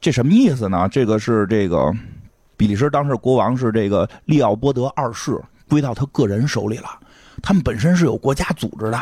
[0.00, 0.88] 这什么意思呢？
[0.90, 1.92] 这个是这个
[2.56, 6.88] 比利时当时国王是这个利奥波德二世，归到他个人手里了。
[7.42, 8.98] 他们本身是有国家组织的，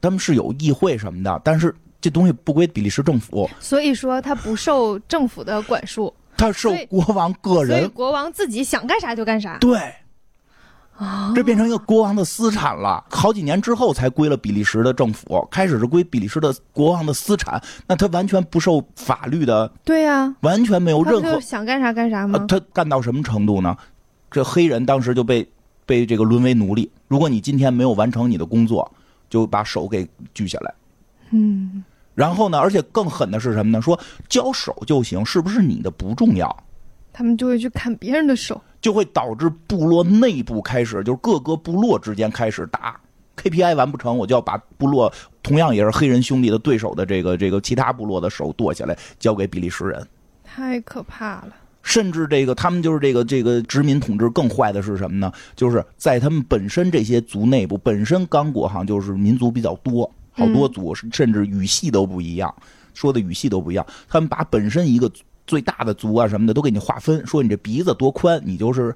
[0.00, 1.74] 他们是有议会什么的，但是。
[2.04, 9.56] 这东西不归比利时政府，所以说它不受政府的管束，它受国王个人，国王自己想干啥就干啥。
[9.58, 9.80] 对，
[10.98, 13.02] 啊，这变成一个国王的私产了。
[13.08, 19.72] 好几年之后才归了比利时的政府，开始是归比利时的国王的私产，那他完全不受法律的。
[19.82, 22.44] 对呀，完全没有任何想干啥干啥吗？
[22.46, 23.74] 他干到什么程度呢？
[24.30, 25.48] 这黑人当时就被
[25.86, 26.90] 被这个沦为奴隶。
[27.08, 28.92] 如果你今天没有完成你的工作，
[29.30, 30.74] 就把手给锯下来。
[31.30, 31.82] 嗯。
[32.14, 32.58] 然后呢？
[32.58, 33.82] 而且更狠的是什么呢？
[33.82, 33.98] 说
[34.28, 36.64] 交手就行，是不是你的不重要？
[37.12, 43.00] 他们就会去砍别人的手，就会导致部落内部开始，就是各个部落之间开始打
[43.36, 50.06] KPI 完不成，我就要把部落同样也是黑人兄弟的对手的这个这个其他部落的手剁下来，交给比利时人。
[50.42, 51.54] 太可怕了！
[51.82, 55.30] 甚至这个他们就是这个这个殖民统治更坏的是什么呢？
[55.54, 60.10] 就是在他们本身这些族内部，本身刚果哈就是民族比较多。
[60.34, 62.54] 好多组甚至语系都不一样，
[62.92, 63.86] 说的语系都不一样。
[64.08, 65.10] 他们把本身一个
[65.46, 68.94] 最大的族啊什么的都给你划分，说你这鼻子多宽，你就是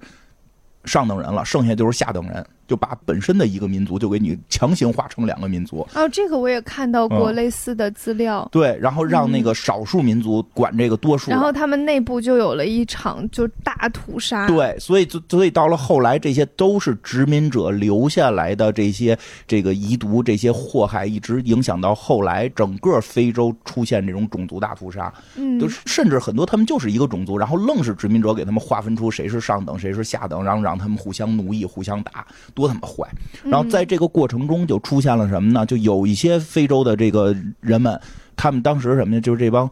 [0.84, 2.44] 上等人了，剩下就是下等人。
[2.68, 8.46] 就把本身的一个民族就给你强行划成两个民族哦，这个我也看到过类似的资料。
[8.52, 14.46] 对，然后让那个少数民族管这个多数，然后他们内部就有了一场就大屠杀。
[14.46, 25.10] 对，所以就所以到了后来，这些都是殖民者留下来的这些这个遗毒，这些祸害一直影响到后来整个非洲出现这种种族大屠杀。
[25.36, 32.26] 嗯，就甚至很多他们就是一个种族，然后愣是殖民者给他们划分出谁是上等，谁是下等，然后让他们互相奴役、互相打。
[32.58, 33.08] 多他妈坏！
[33.44, 35.64] 然后在这个过程中就出现了什么呢？
[35.64, 38.00] 就有一些非洲的这个人们，
[38.34, 39.20] 他们当时什么呢？
[39.20, 39.70] 就是这帮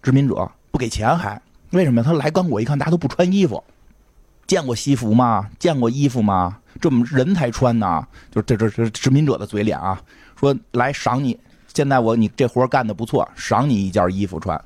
[0.00, 2.04] 殖民者不给钱，还为什么呀？
[2.06, 3.62] 他来刚果一看，大家都不穿衣服，
[4.46, 5.50] 见过西服吗？
[5.58, 6.58] 见过衣服吗？
[6.80, 8.06] 这么人才穿呢？
[8.30, 10.00] 就这这这殖民者的嘴脸啊！
[10.38, 11.36] 说来赏你，
[11.74, 14.60] 现在我你这活干的不错，赏你一件衣服穿。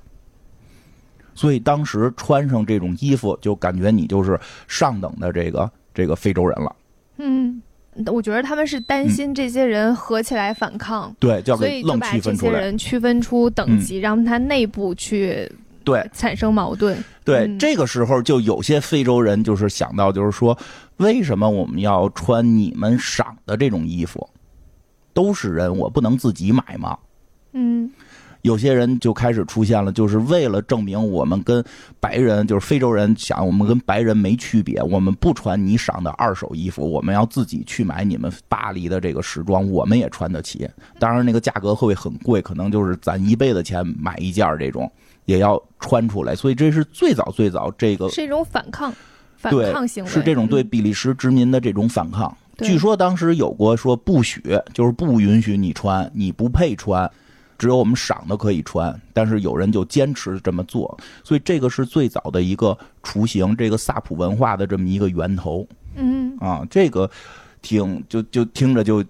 [1.34, 6.76] 所以当时穿上这种衣服，就感觉你就是上等的这个这个非洲人了。
[7.18, 7.62] 嗯，
[8.06, 15.50] 我觉得他们是担心这些人合起来反抗，对，所以就把这些人区分出等级，让他内部去
[15.84, 16.96] 对产生矛盾。
[17.24, 20.56] 对，这个时候就有些非洲人就是想到，就是说，
[20.96, 24.28] 为什么我们要穿你们赏的这种衣服？
[25.14, 26.98] 都是人，我不能自己买吗？
[27.52, 27.90] 嗯。
[28.42, 31.64] 有些人就开始出现了，就是为了证明我们跟
[32.00, 40.68] 白人，就是非洲人想我们跟白人没区别，我们不穿你赏的二手衣服，我们要自己去买你们巴黎的这个时装，我们也穿得起。
[40.98, 44.90] 当然那个价格会很贵，可能就是攒一辈子钱买一件这种，
[45.24, 46.34] 也要穿出来。
[46.34, 48.92] 所以这是最早最早这个是一种反抗，
[49.36, 52.36] 反抗行为是这种对比利时殖民的这种反抗。
[52.58, 54.42] 据说当时有过说不许，
[54.74, 57.08] 就是不允许你穿，你不配穿。
[57.62, 65.64] 只有我们赏的可以穿，但是有人就坚持这么做，所以这个是最早的一个雏形，这个萨普文化的这么一个源头。
[65.94, 67.08] 嗯啊，这个
[67.60, 69.04] 挺就就听着就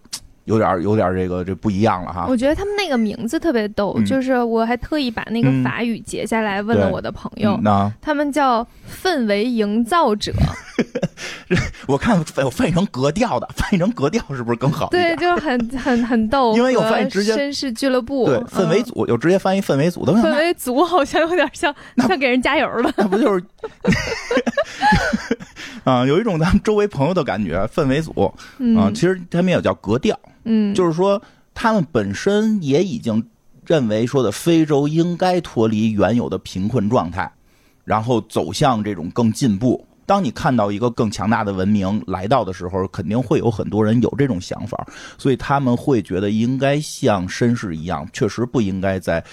[0.45, 2.27] 有点有点这个这不一样了哈。
[2.29, 7.61] 我觉得他们那个名字特别逗，就是我还特意把那个法语截下来问了我的朋友，
[8.01, 8.67] 他们叫
[9.03, 10.33] 氛围营造者。
[11.87, 14.89] 我看我翻译成格调的，翻译成格调是不是更好？
[14.91, 16.57] 对，就很很很逗。
[16.57, 20.13] 因为有翻译直接绅士俱乐部，对氛围组有直接翻译氛围组的。
[20.15, 21.75] 氛围组好像有点像
[22.09, 23.45] 像给人加油的，那不就是
[25.85, 26.05] 啊？
[26.07, 28.33] 有一种咱们周围朋友的感觉，氛围组
[28.77, 31.21] 啊，其实他们也叫格调，嗯，就是说
[31.55, 33.25] 他们本身也已经
[33.67, 37.31] 认为说的非洲应该脱离原有的贫困状态，
[37.85, 39.87] 然后走向这种更进步。
[40.05, 44.85] 当你看到一个更强大的文明来到的时候，肯定会有很多人有这种想法，
[45.17, 49.25] 所以他们会觉得应该像绅士一样，确实不应该再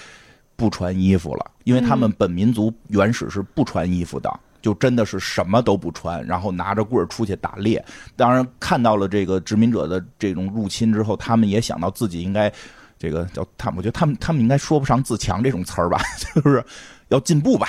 [0.54, 7.84] 不穿衣服了，因为他们本民族原始是不穿衣服的，就真的是什么都不穿，然后拿着棍儿出去打猎。
[8.16, 12.52] 当然，看到了这个殖民者的这种入侵之后，他们也想到自己应该
[12.98, 16.00] 这个叫他们，我觉得他们他们应该说不上自强这种词儿吧，
[16.34, 16.64] 就是
[17.08, 17.68] 要进步吧。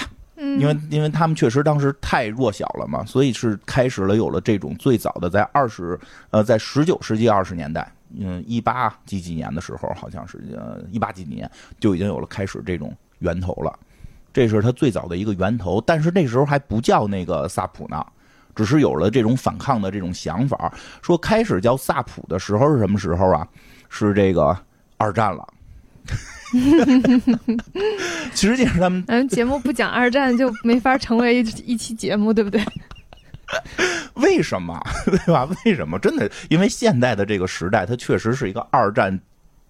[0.58, 6.00] 因为因为他们确实当时太弱小了嘛，所以是开始了有了这种最早的在二十
[6.32, 11.50] 呃在十九世纪二十年代，嗯一八几几年的时候，好像是呃一八几几年
[11.80, 13.78] 就已经有了开始这种源头了，
[14.34, 18.06] 这是他最早的一个源头，但是那时候还不叫那个萨普呢，
[18.56, 23.48] 只是有了这种反抗的这种想法，说开始叫萨普的时候是什么时候啊？
[23.90, 24.58] 是这个
[24.98, 25.48] 二战了。
[28.34, 32.64] 其实际上，他们咱们节目不讲二战就没法成为一一期节目，对不对？
[34.16, 34.82] 为什么？
[35.06, 35.48] 对吧？
[35.66, 36.00] 为什么？
[36.00, 39.18] 真的，因为现代的这个时代，它确实是一个二战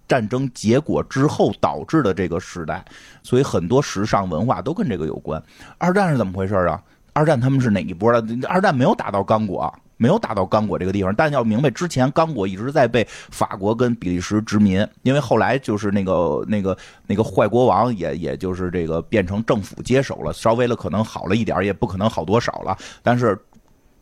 [0.06, 2.84] 战争结果之后导致的这个时代，
[3.22, 5.42] 所以很多时尚文化都跟这个有关。
[5.78, 6.82] 二战是怎么回事啊？
[7.12, 8.48] 二战他们是哪一波的？
[8.48, 9.72] 二战没有打到刚果。
[9.98, 22.76] 没有打到刚果这个地方，但要明白，之前刚果一直在被法国跟比利时殖民，因为后来就是那个那个那个坏国王也也就是这个变成政府接手了，稍微的可能好了一点，也不可能好多少了。
[23.00, 23.38] 但是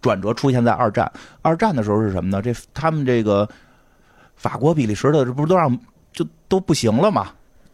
[0.01, 2.41] 转折出现在二战，二战的时候是什么呢？
[2.41, 3.47] 这他们这个
[4.37, 5.79] 法国、比利时的这不是都让
[6.13, 7.33] 就都不行了嘛？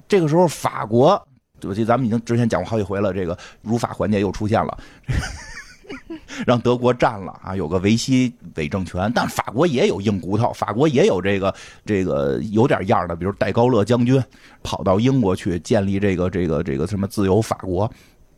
[0.09, 1.21] 这个时候法国，
[1.63, 4.79] 我记得咱们已经之前讲过好几回了，这个如法环节又出现了。
[6.45, 14.23] 让德国占了啊，有个维希伪政权，但法国也有硬骨头，法国也有这个这个有点样的，比如戴高乐将军
[14.63, 17.91] 跑到英国去建立这个这个这个什么自由法国，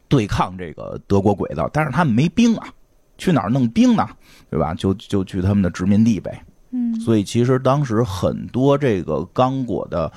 [0.09, 2.69] 对抗这个德国鬼子，但是他们没兵啊，
[3.17, 4.07] 去哪儿弄兵呢？
[4.51, 4.75] 对吧？
[4.75, 6.45] 就就去他们的殖民地呗。
[6.71, 10.11] 嗯，所以其实当时很多这个刚果的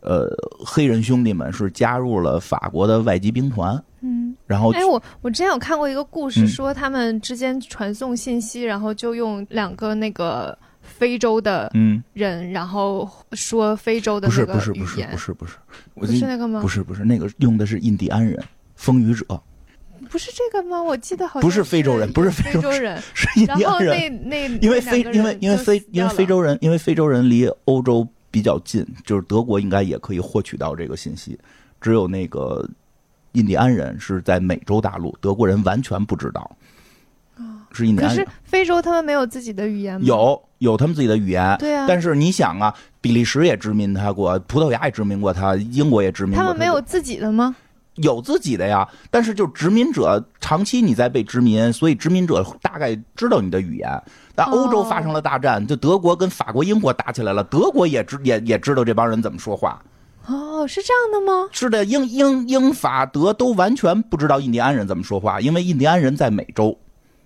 [0.00, 0.28] 呃
[0.64, 3.82] 黑人兄弟们是加入了法国的外籍兵团。
[4.00, 12.02] 嗯，然后哎，我我之前有看过一个故事，说他们之间传送信息，然后就用两个那个非洲的嗯。
[12.12, 15.56] 人，然后说非洲的不是不是不是不是。
[15.94, 16.60] 不是那个吗？
[16.60, 18.38] 不是不是那个用的是印第安人
[18.74, 19.24] 风雨者，
[20.14, 20.80] 不是这个吗？
[20.80, 24.28] 我记得好像不是非洲人，不是非洲人，是印第安人。
[24.28, 31.36] 那那因为非因为因为非因为非洲人因为非洲人离欧洲比较近，就是德国应该也可以获取到这个信息，
[31.80, 32.64] 只有那个。
[33.32, 36.56] 印第安人是在美洲大陆，德国人完全不知道。
[37.72, 38.08] 是印第安。
[38.08, 40.06] 可是非洲他们没有自己的语言吗？
[40.06, 41.56] 有，有他们自己的语言。
[41.58, 41.84] 对啊。
[41.88, 46.44] 但是你想啊，比利时也殖民他过，葡萄牙也殖民过他，英国也殖民过他。
[46.44, 47.56] 他们没有自己的吗？
[47.96, 54.02] 有自己的呀，但是就殖民者长期你在被殖民，所以殖民者大概知道你的语言。
[54.34, 59.80] 但欧洲发生了大战，就德国跟法国、英国打起来了，德国也知 也也知道这帮人怎么说话。
[60.26, 61.48] 哦，是这样的吗？
[61.52, 66.76] 是的，英英英法德都完全不知道印第安人怎么说话，因为印第安人在美洲，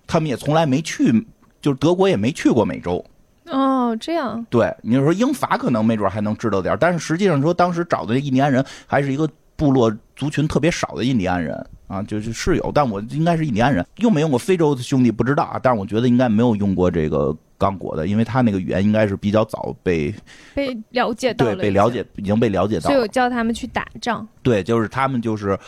[0.05, 1.25] 他们也从来没去，
[1.61, 3.03] 就是德国也没去过美洲。
[3.45, 4.45] 哦，这样。
[4.49, 9.27] 对，你就说英法可能没准还能知道点，但是实际上说当时找的印第安人还是一个
[9.59, 11.53] 部落族群特别少的印第安人
[11.87, 17.37] 啊，就是是有，但我应该是印第安人，用没用过非洲的兄弟不知道啊，但是我觉得应该没有用过这个。
[17.59, 20.15] 刚果的，因为他那个语言应该是比较早被
[20.55, 24.25] 被了解到，对，被了解，已经被了解到，所以我叫他们去打仗。
[24.41, 25.59] 对，就是他们就是，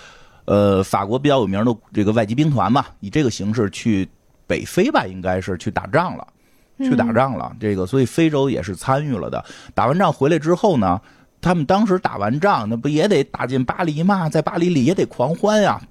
[0.46, 4.08] 呃，法国比较有名的这个外籍兵团嘛，以这个形式去
[4.48, 6.26] 北非吧，应该是去打仗了，
[6.78, 7.54] 去打仗了。
[7.60, 9.44] 这个，所以非洲也是参与了的。
[9.76, 10.98] 打完仗回来之后呢，
[11.42, 15.82] 他们当时打完仗，那不也得打进巴黎嘛，在巴黎里也得狂欢呀，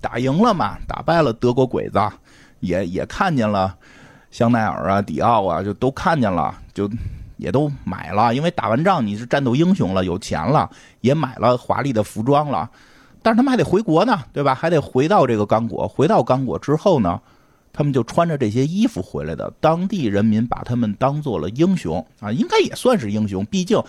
[0.00, 2.00] 打赢了嘛，打败了德国鬼子，
[2.60, 3.76] 也也看见了。
[4.30, 6.90] 香奈儿啊，迪奥啊，就都看见了，就
[7.36, 8.34] 也都买了。
[8.34, 10.70] 因为打完仗你是战斗英雄了，有钱了，
[11.02, 12.70] 也买了华丽的服装了。
[13.22, 14.54] 但是他们还得回国呢，对吧？
[14.54, 15.86] 还得回到这个刚果。
[15.86, 17.20] 回到刚果之后呢，
[17.74, 19.52] 他们就穿着这些衣服回来的。
[19.60, 23.44] 当地人民把他们当做了英雄啊，应该也算是英雄。
[23.44, 23.80] 毕竟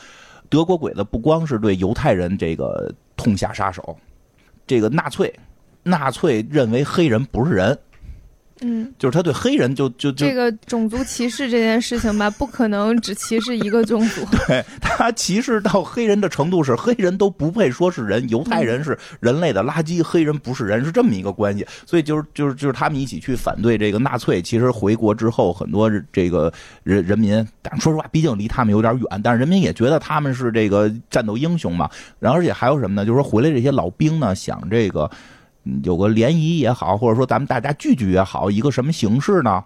[0.54, 3.98] 德国鬼子不光是对犹太人这个痛下杀手，
[4.68, 5.34] 这个纳粹，
[5.82, 7.76] 纳粹认为黑人不是人。
[8.64, 14.26] 嗯，就是他对黑人就就就这个种族歧视这件事情吧，不可能只歧视一个种族。
[14.48, 21.66] 对他歧视到黑人的程度是黑人都不配说是人，犹太人是人类的垃圾，黑人不是人，是这么一个关系。
[21.86, 24.42] 所以就是就是就是他们一起去反对这个纳粹。
[24.42, 26.52] 其实回国之后，很多这个
[26.84, 31.90] 人人民，但说实话，毕竟离他们有点远，但是人民也觉得他们是这个战斗英雄嘛。
[32.20, 33.06] 然后而且还有什么呢？
[33.06, 35.10] 就是说回来这些老兵呢，想这个。
[35.84, 39.64] 有个联谊也好，或者说咱们大家聚聚也好，一个什么形式呢？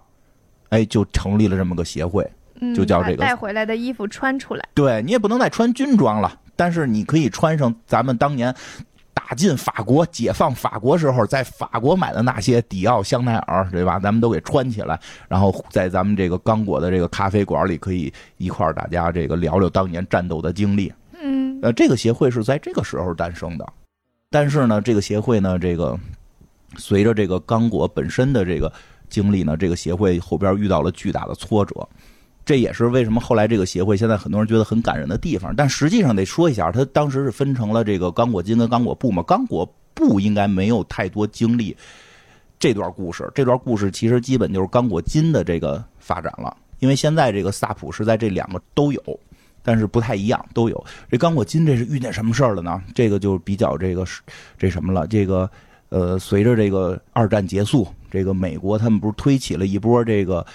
[0.70, 2.30] 哎，就成立了这么个协会，
[2.76, 4.62] 就叫这个带回来的衣服穿出来。
[4.74, 8.54] 对你也不能再穿军装了，但是你可以穿上咱们当年
[9.14, 13.98] 打进法国、解放法国时候在法国买的那些迪奥、香奈儿，对吧？
[13.98, 20.92] 咱们都给穿起来，然后在咱们这个刚果的这个咖啡馆里，可以一块儿大家这个聊聊当年战斗的经历。
[21.20, 23.66] 嗯，呃，这个协会是在这个时候诞生的。
[24.30, 25.98] 但是呢，这个协会呢，这个
[26.76, 28.70] 随着这个刚果本身的这个
[29.08, 31.88] 经历呢，这个协会后边遇到了巨大的挫折，
[32.44, 35.54] 这也是为什么后来这个协会现在很多人觉得很感人的地方。
[35.56, 41.74] 但实际上得说一下，他当时是分成了这个刚果金跟刚果布嘛，刚果布应该没有太多经历
[42.58, 49.20] 这段故事，这段故事其实基本就是刚果金的这个发展了，因为现在这个萨普是在这两个都有。
[49.68, 50.82] 但是不太一样，都有。
[51.10, 52.82] 这刚果金这是遇见什么事儿了呢？
[52.94, 54.02] 这个就比较这个
[54.56, 55.06] 这什么了？
[55.06, 55.50] 这个
[55.90, 60.46] 呃，随着这个二战结束，这个美国他们不是推起了一波这个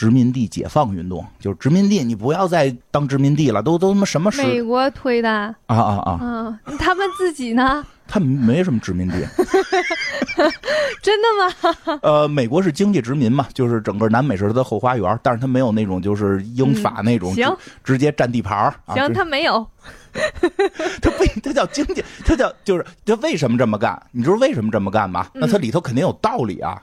[0.00, 4.30] 殖民地解放运动，就是殖民地你不要再当殖民地了，都都他妈什么？
[4.34, 5.76] 美国推的啊啊
[6.06, 6.10] 啊！
[6.24, 7.84] 啊，他们自己呢？
[8.08, 9.14] 他们没什么殖民地，
[11.02, 11.98] 真的吗？
[12.02, 18.74] 呃，美国是经济殖民嘛，就是整个南美是它的后花园，但是它没有那种就是英法那种行直接占地盘儿。
[18.86, 19.64] 行，他没有，
[21.02, 24.02] 他不，他叫经济，他叫就是他为什么这么干？
[24.12, 25.26] 你知道为什么这么干吗？
[25.34, 26.82] 那它里头肯定有道理啊，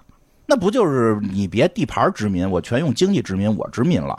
[0.50, 4.18] 那不就是你别地盘殖民，我全用经济殖民，我殖民了。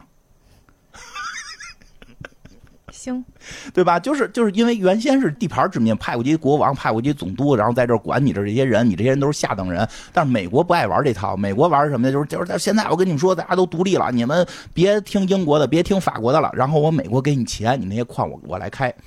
[2.93, 3.25] 行，
[3.73, 3.99] 对吧？
[3.99, 9.89] 就是就是因为原先是地盘殖民，派过去国王，派过去总督，然后在这管你这这些人，你这些人都是下等人。
[10.13, 12.13] 但是美国不爱玩这套，美国玩什么呢？
[12.13, 16.51] 就是就是现在我跟你们说，大家都独立了，你们别听英国的，别听法国的了。
[16.53, 18.93] 然后我美国给你钱，你那些矿我我来开。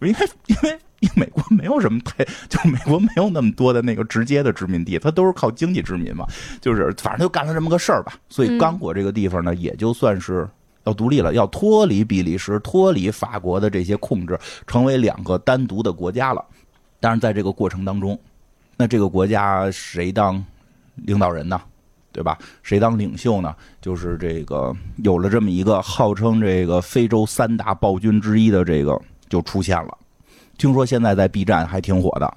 [0.00, 0.14] 因为
[0.46, 0.78] 因为。
[1.00, 6.26] 因为美国没有什么太，就美国没有那么多的那个直接的殖民地，它都是靠经济殖民嘛，
[6.60, 8.14] 就是反正就干了这么个事儿吧。
[8.28, 10.48] 所以刚果这个地方呢，也就算是
[10.84, 16.44] 要独立了，要脱离比利时、脱离法国的这些控制，成为两个单独的国家了。
[16.98, 18.18] 但是在这个过程当中，
[18.76, 20.44] 那这个国家谁当
[20.94, 21.60] 领导人呢？
[22.10, 22.36] 对吧？
[22.64, 23.54] 谁当领袖呢？
[23.80, 24.74] 就是这个
[25.04, 29.96] 有了这么一个号称这个非洲三大暴君之一的这个就出现了。
[30.58, 32.34] 听说现在在 B 站还挺火的，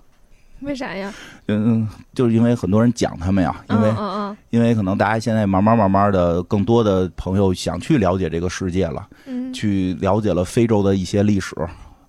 [0.62, 1.12] 为啥呀？
[1.48, 11.56] 嗯，就是因为很多人讲他们呀，因为嗯嗯，因为可能大家现在慢慢慢慢的，更多的朋友想去了解这个世界了，嗯，去了解了非洲的一些历史，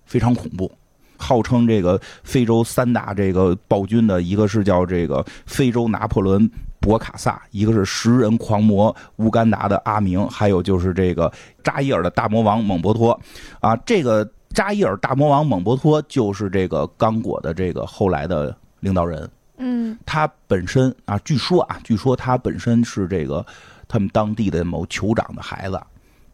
[0.05, 0.71] 非常恐怖。
[1.17, 6.49] 号称这个非洲三大这个暴君的一个是叫这个非洲拿破仑
[6.79, 11.33] 博卡萨，一个是食人狂魔乌干达的阿明，还有就是这个
[11.65, 13.19] 扎伊尔的大魔王蒙博托，
[13.61, 14.31] 啊，这个。
[14.53, 19.29] 扎伊尔大魔王蒙博托就是这个刚果的这个后来的领导人。
[19.59, 23.45] 嗯，他本身啊，据说啊，据说他本身是这个
[23.87, 25.81] 他们当地的某酋长的孩子，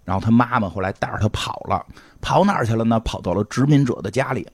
[0.05, 1.85] 然后他妈妈后来带着他跑了，
[2.21, 2.99] 跑哪儿去了呢？
[3.01, 4.47] 跑到了殖民者的家里，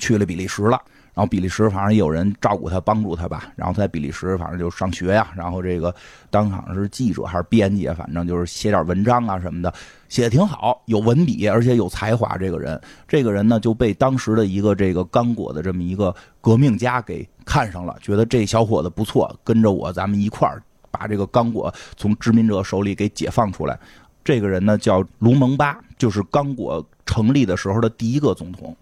[0.00, 0.80] 去了比利时了。
[1.14, 3.52] 然后比利时反正也有人照顾他、帮助他吧。
[3.56, 5.92] 然后在比利时反正就上学呀，然后这个
[6.30, 9.74] 当好像是记者还是编辑，反正就是写点文章啊什么的，
[10.08, 12.36] 写的挺好，有文笔，而且有才华。
[12.36, 23.78] 这个人，这个人呢就被当时的一个这个刚果的这么一个革命家给看上了，觉得这小伙子不错，跟着我，咱们一块儿把这个刚果从殖民者手里给解放出来。
[24.24, 26.84] 这个人呢叫卢蒙巴，就是刚果。
[27.08, 28.76] 成立的时候的第一个总统，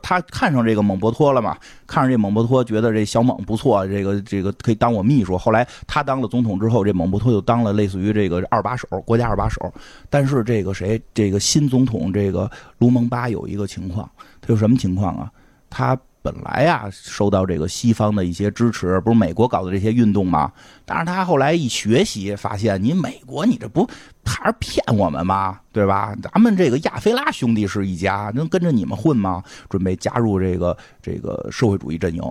[0.00, 1.58] 他看上这个蒙博托了嘛？
[1.84, 5.36] 看上这蒙博托，觉得这小蒙不错，这个这个可以当我秘书。
[5.36, 9.74] 后来他当了总统之后，这蒙博托就当了类似于这个二把手，国家二把手。
[10.08, 14.08] 但是这个谁，这个新总统这个卢蒙巴有一个情况，
[14.40, 15.30] 他有什么情况啊？
[15.68, 15.98] 他。
[16.22, 20.52] 本来啊，受到这个西方的一些支持，不是美国搞的这些运动吗？
[20.86, 23.84] 但是他后来一学习，发现你美国你这不
[24.24, 25.58] 还是骗我们吗？
[25.72, 26.14] 对吧？
[26.22, 29.42] 咱们这个亚非拉兄弟是一家，能跟着你们混吗？
[29.68, 32.22] 准备加入这个这个社会主义阵营，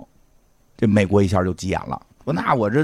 [0.76, 2.82] 这美国一下就急眼了，说那我这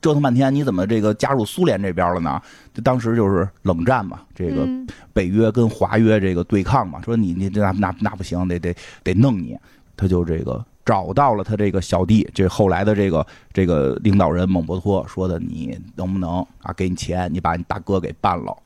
[0.00, 2.40] 折腾半天，你怎么这个加入苏联这边了呢？
[2.72, 4.68] 就当时就是冷战嘛，这个
[5.12, 9.58] 北约跟华约这个对抗嘛，说你你那那那不行，得得得弄你。
[9.96, 18.56] 他就这个找到了他这个小弟，这后来的这个这个领导人蒙博托说的，你能不能啊给你钱，你把你大哥给办了？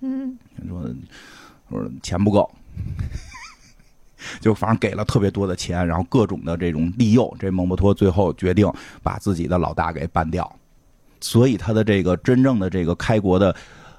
[0.00, 0.36] 嗯，
[0.68, 0.82] 说
[1.70, 2.50] 说钱不够，
[4.40, 8.70] 就反正给了特别多的钱，然后各种的这种利诱，这蒙博托最后决定
[9.02, 10.50] 把自己的老大给办掉，
[11.20, 13.54] 所以他的这个真正的这个开国的。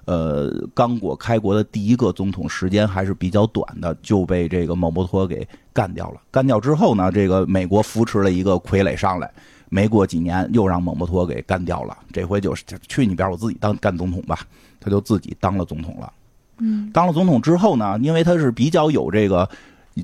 [0.05, 6.21] 呃，刚果开国的第一个总统时间还是比较短的，就被这个蒙博托给干掉了。
[6.31, 9.29] 干掉之后呢，这个美国扶持了一个傀儡上来，
[9.69, 11.97] 没过几年又让蒙博托给干掉了。
[12.11, 14.39] 这回就是去你边，我自己当干总统吧，
[14.79, 16.13] 他就自己当了总统了。
[16.59, 19.49] 嗯，当了总统之后呢，因为他是比较有这个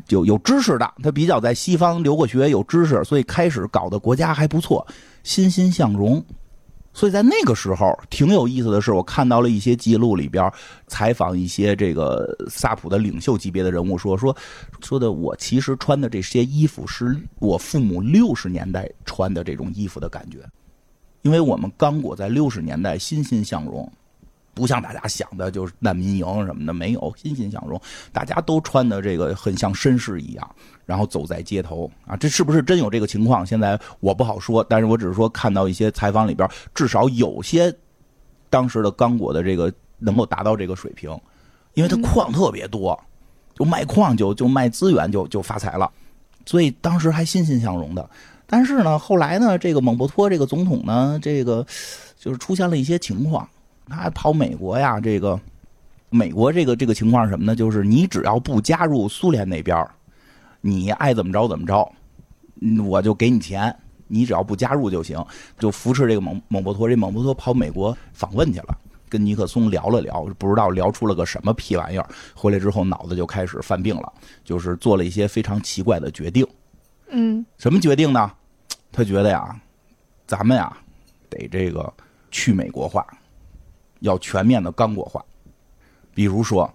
[0.08, 4.86] 有有知识的，他比较在西方留过学，有知识，所以开始搞的国家还不错，
[5.24, 6.24] 欣欣向荣。
[6.94, 10.52] 所以在那个时候，挺有意思的是，我看到了一些记录里边
[10.88, 14.36] 采访一些这个萨普的领袖级别的人物，说说
[14.82, 20.40] 说的我其实穿的这些衣服是我父母六十年代穿的这种衣服的感觉，
[21.22, 23.90] 因为我们刚果在六十年代欣欣向荣。
[24.60, 27.82] 不像大家想的，就是难民营什么的没有，欣欣向荣，
[28.12, 30.56] 大家都穿的这个很像绅士一样，
[30.86, 33.46] 然后走在街头啊，这是不是真有这个情况？
[33.46, 37.74] 现在我不好说，但是我只是说看到一些采访里边，至少有些
[38.50, 41.10] 当时的刚果的这个能够达到这个水平，
[41.74, 43.00] 因为它矿特别多，
[43.56, 45.90] 就卖矿就就卖资源就就发财了，
[46.46, 48.10] 所以当时还欣欣向荣的。
[48.52, 51.64] 但是呢，后来呢，这个蒙博托这个总统呢，这个
[52.18, 53.48] 就是出现了一些情况。
[53.90, 55.40] 他跑美国呀，这个
[56.10, 57.56] 美国这个这个情况是什么呢？
[57.56, 59.86] 就是你只要不加入苏联那边
[60.62, 61.92] 你爱怎么着怎么着，
[62.84, 63.76] 我就给你钱。
[64.12, 65.24] 你只要不加入就行，
[65.60, 66.90] 就扶持这个蒙蒙博托。
[66.90, 68.76] 这蒙博托跑美国访问去了，
[69.08, 72.10] 跟尼克松聊了聊，不知道聊出了个什么屁玩意儿。
[72.34, 74.12] 回来之后脑子就开始犯病了，
[74.44, 76.44] 就是做了一些非常奇怪的决定。
[77.10, 78.32] 嗯，什么决定呢？
[78.92, 79.56] 他觉得呀，
[80.26, 80.76] 咱们呀
[81.30, 81.94] 得这个
[82.32, 83.06] 去美国化。
[84.00, 85.24] 要全面的刚果化，
[86.14, 86.72] 比如说，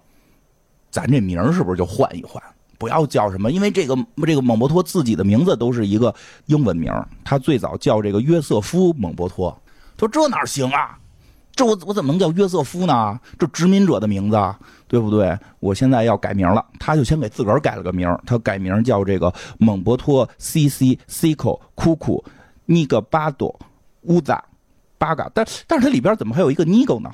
[0.91, 2.43] 咱这名儿是不是就换一换？
[2.77, 3.97] 不要叫什么，因为这个
[4.27, 6.15] 这个蒙博托自己的名字都是一个
[6.47, 6.93] 英文名
[7.25, 9.57] 他最早叫这个约瑟夫蒙博托，
[9.97, 10.99] 他说这哪行啊？
[11.53, 13.19] 这我我怎么能叫约瑟夫呢？
[13.39, 14.37] 这殖民者的名字，
[14.89, 15.39] 对不对？
[15.61, 22.23] 我现在要改名了，他就先给自个儿改了个名他改名叫这个蒙博托 C C C 口库库
[22.67, 23.57] 尼格巴多
[24.03, 24.45] 乌扎。
[25.05, 27.11] 八嘎，但但是它里边怎么还有一个尼狗呢？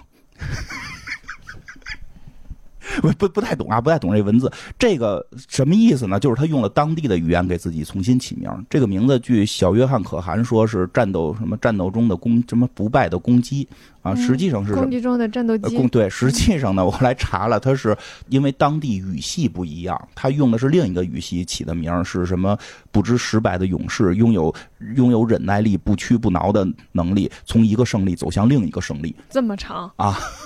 [3.01, 6.21] 不不不太懂啊，不太懂这文字，这个什么意思呢？
[6.21, 8.51] 就是他用了当地的语言给自己重新起名。
[8.69, 13.67] 这个名字据小约翰可汗说是战斗什么战斗中的攻什么不败的攻击
[14.03, 15.89] 啊，实际上是攻击中的战斗机。
[15.89, 17.97] 对，实际上呢，我后来查了，他是
[18.29, 22.57] 因为当地语系不一样，他用的是另一个语系起的名是什么？
[22.91, 24.55] 不知失败的勇士，拥有
[24.97, 29.15] 拥有忍耐力、不屈不挠的能力，从一个胜利走向另一个胜利。
[29.29, 30.19] 这么长啊！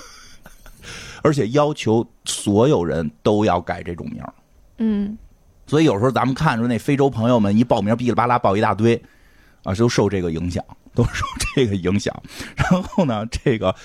[1.25, 4.23] 而且要求所有人都要改这种名
[4.77, 5.17] 嗯，
[5.65, 8.95] 所以有时候咱们看着那非洲朋友们一报名，哔哩吧啦报一大堆，
[9.63, 10.63] 啊，都受这个影响，
[10.93, 12.15] 都受这个影响。
[12.55, 13.75] 然后呢，这个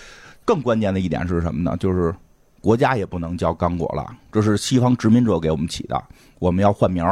[0.44, 1.74] 更关键的一点是什么呢？
[1.78, 2.14] 就是
[2.60, 6.04] 国家也不能叫刚果了，这是西方殖民者给我们起的，
[6.38, 7.02] 我们要换名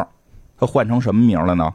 [0.59, 1.73] 他换成什么名了呢？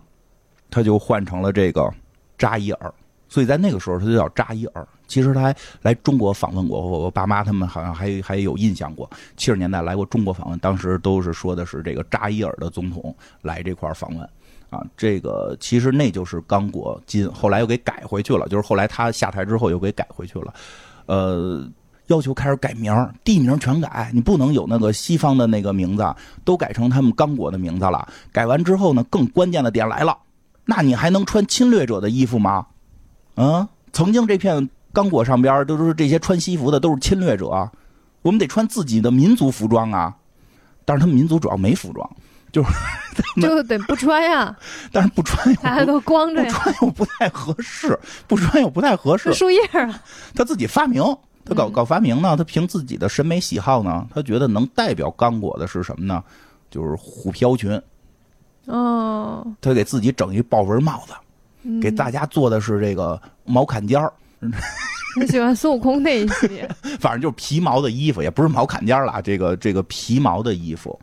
[0.70, 1.92] 他就换成了这个
[2.38, 2.94] 扎伊尔。
[3.28, 4.88] 所以在那个时候，他就叫扎伊尔。
[5.08, 9.08] 其实他还来中国访问过，我爸妈他们好像还还有印象过。
[9.38, 14.22] 七十年代来过中国访问，当时都是说的是这个扎伊尔的总统来这块访问，
[14.70, 20.54] 啊，这个其实那就是刚果金，后来又给改回去了，就是后来他下台之后又给改回去了，
[21.06, 21.68] 呃，
[22.08, 22.92] 要求开始改名，
[23.24, 26.04] 地名全改，你不能有那个西方的那个名字，
[26.44, 28.08] 都改成他们刚果的名字了。
[28.32, 30.18] 改完之后呢，更关键的点来了，
[30.66, 32.66] 那你还能穿侵略者的衣服吗？
[33.36, 34.68] 嗯，曾经这片。
[34.94, 37.70] 刚果上边都是这些穿西服的都是侵略者，
[38.22, 40.16] 我们得穿自己的民族服装啊。
[40.86, 42.10] 但是他们民族主要没服装，
[42.52, 42.70] 就是
[43.42, 44.56] 就得不穿呀。
[44.92, 49.34] 但是不穿，大家都光着，不穿又不太合适，不穿又不太合适。
[49.34, 50.04] 树叶啊，
[50.36, 51.02] 他自己发明，
[51.46, 56.22] 他搞搞发明呢，他凭自己的审美喜好呢，他觉得能代表刚果的是什么呢？
[56.70, 57.82] 就是虎飘裙。
[58.66, 61.14] 哦，他给自己整一豹纹帽子，
[61.82, 64.12] 给大家做的是这个毛坎肩儿。
[65.20, 66.68] 你 喜欢孙悟空那一系列，
[67.00, 71.00] 反正就是皮毛的衣服，也不是毛坎肩了，这个这个皮毛的衣服，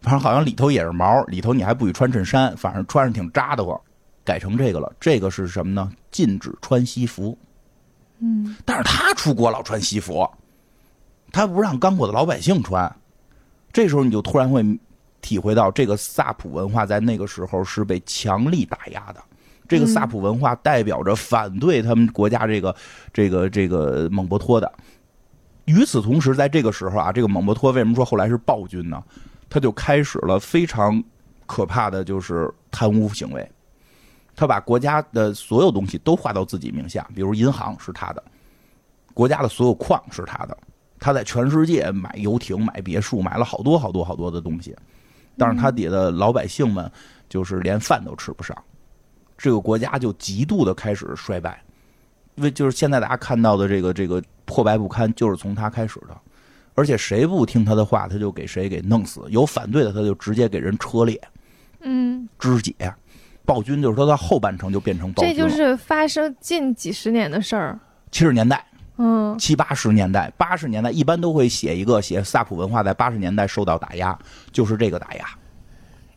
[0.00, 3.78] 反正好像里头也是毛，里头你还不许穿衬衫，反正穿上挺扎的慌。
[4.24, 5.90] 改成这个了，这个是什么呢？
[6.10, 7.36] 禁止穿西服。
[8.18, 10.28] 嗯，但是他出国老穿西服，
[11.32, 12.94] 他不让刚果的老百姓穿，
[13.72, 14.62] 这时候你就突然会
[15.22, 19.22] 体会到这个萨普文化在那个时候是被强力打压的。
[19.68, 22.74] 这个萨普文化代表着反对他们国家这个
[23.12, 24.72] 这个这个蒙博托的。
[25.66, 29.02] 与此同时，在这个时候啊，这个蒙博托为什么说后来是暴君呢？
[29.50, 31.02] 他就开始了非常
[31.46, 33.46] 可怕的就是贪污行为。
[34.34, 38.22] 他把国家的所有东西都划到自己名下，比如银行是他的，
[39.12, 40.56] 国家的所有矿是他的。
[41.00, 44.74] 他在全世界买游艇、买别墅，买了好多好多好多的东西。
[45.36, 46.90] 但是他底下的老百姓们
[47.28, 48.56] 就是连饭都吃不上，
[49.38, 51.62] 这个国家就极度的开始衰败。
[52.34, 56.16] 因为就是现在大家看到的这个这个破败不堪，就是从他开始的。
[56.74, 61.20] 而且谁不听他的话，他就给谁给弄死；有反对的，他就直接给人车裂，
[61.80, 62.72] 嗯，肢解。
[63.44, 67.76] 暴君就是说他后半程就变成暴君这就是发生近几十年的事儿。
[68.12, 68.64] 七十年代，
[68.98, 74.16] 嗯，七八十年代，八十年代一般都会写一个写萨普文化在八十年代受到打压，
[74.52, 75.24] 就是这个打压。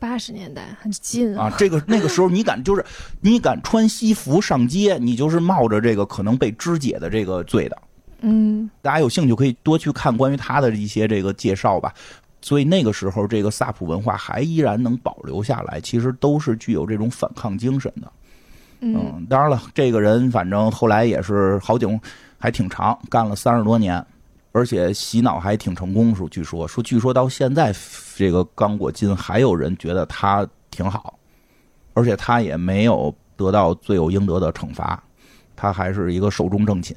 [0.02, 2.84] 八十年代很近啊， 这个那个时候你敢就是
[3.20, 7.78] 你敢穿西服上街，你就是冒着这个可能被肢解的这个罪的。
[8.22, 11.94] 嗯，大家有兴趣可以多去看关于他的一些这个介绍吧。
[12.40, 18.12] 所以那个时候，这个萨普文化还依然能保留下来，其实都是具有这种反抗精神的。
[18.80, 22.00] 嗯，当然了，这个人反正后来也是好景
[22.38, 24.04] 还挺长，干了三十多年，
[24.52, 26.14] 而且洗脑还挺成功。
[26.14, 27.74] 说据说说，据说到现在，
[28.14, 31.18] 这个刚果金还有人觉得他挺好，
[31.94, 35.02] 而且他也没有得到罪有应得的惩罚，
[35.56, 36.96] 他还是一个寿终正寝。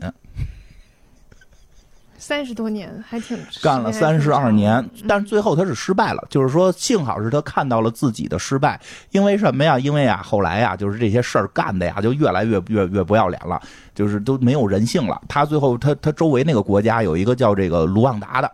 [2.18, 6.26] 三十多年还挺 干了三十二年，但是最后他是失败了。
[6.30, 8.80] 就是说，幸好是他看到了自己的失败，
[9.11, 9.78] 因为什么呀？
[9.78, 13.61] 因为啊，后来呀，就是这些事儿干的呀，就越来越越越不要脸了，
[13.93, 15.22] 就是都没有人性了。
[15.28, 18.51] 他最后，他他周围那个国家有一个叫这个卢旺达的，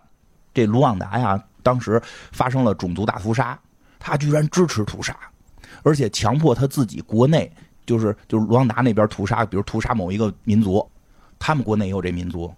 [0.54, 2.02] 这卢旺达呀，当时
[2.32, 3.58] 发生了种族大屠杀，
[4.00, 5.16] 他居然支持屠杀，
[5.84, 7.52] 而且强迫他自己国内，
[7.86, 10.86] 就是就是卢旺达那边屠杀，比如屠杀某一个民族，
[11.38, 12.52] 他们国内也有这民族。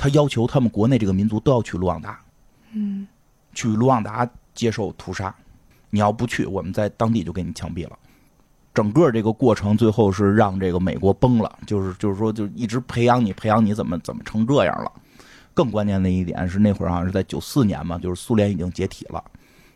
[0.00, 2.18] 他要求他们国内这个民族都要去卢旺达，
[2.72, 3.06] 嗯，
[3.52, 5.34] 去卢旺达接受屠杀。
[5.90, 7.98] 你要不去，我们在当地就给你枪毙了。
[8.72, 14.90] 整个这个过程最后是让这个美国崩了，就是就是说，就一直培养你，培养你怎么怎么成这样了。
[15.52, 19.22] 更关键的一点是，那会儿好像是在九四年嘛，就是苏联已经解体了，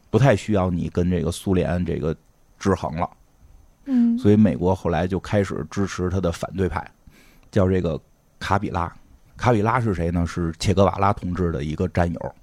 [0.08, 2.16] 不太需要你跟这个苏联这个
[2.58, 3.10] 制衡了。
[3.84, 6.90] 嗯，所以美国后来就开始支持他的反对派，
[7.50, 8.00] 叫这个
[8.38, 8.90] 卡比拉。
[9.36, 10.26] 卡比拉是谁呢？
[10.26, 12.34] 是切格瓦拉同志的一个战友。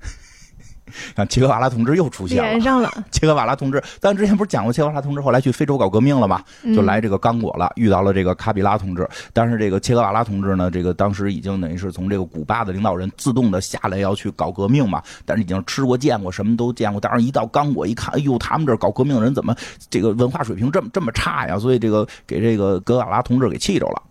[1.14, 2.44] 看，切格瓦拉同志又出现了。
[2.44, 2.90] 连上了。
[3.12, 6.42] 切格瓦拉同志，咱之前不是讲过切格瓦拉同志后来去非洲搞革命了吗？
[6.74, 9.06] 就来这个刚果了，遇到了这个卡比拉同志。
[9.34, 15.02] 但是这个切格瓦拉同志呢，这个当时已经等于是从这个古巴的领导人自动的下来要去搞革命嘛。
[15.26, 16.98] 但是已经吃过见过，什么都见过。
[16.98, 19.54] 但是一到刚果一看，哎呦，他们这搞革命的人怎么
[19.90, 21.58] 这个文化水平这么这么差呀？
[21.58, 24.02] 所以这个给这个格瓦拉同志给气着了。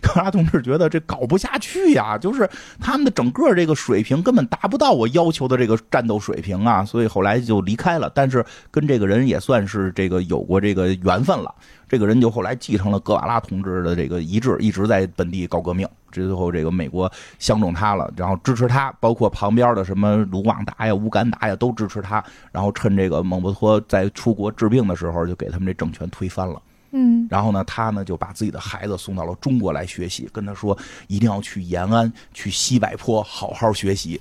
[0.00, 2.48] 格瓦拉同志觉得这搞不下去呀，就是
[2.80, 8.10] 他们的整个这个水平根本达不到我要求的这个战斗水平啊，所以后来就离开了。
[8.14, 11.54] 但是跟这个人也算是这个有过这个缘分了。
[11.88, 15.88] 这个人就后来继承了格瓦拉同志的这个遗志，一直在本地搞革命。
[16.12, 17.10] 最后这个美国
[17.40, 22.22] 相中他了，然后支持他，包括旁边的什么卢旺达呀、乌干达呀都支持他。
[22.52, 26.62] 然后趁这个蒙博托在出国治病的时候，就给他们这政权推翻了。
[26.92, 30.76] 嗯，然后呢，他呢就把自己的孩子送到了中国来学习，跟他说
[31.06, 34.20] 一定要去延安、去西柏坡好好学习。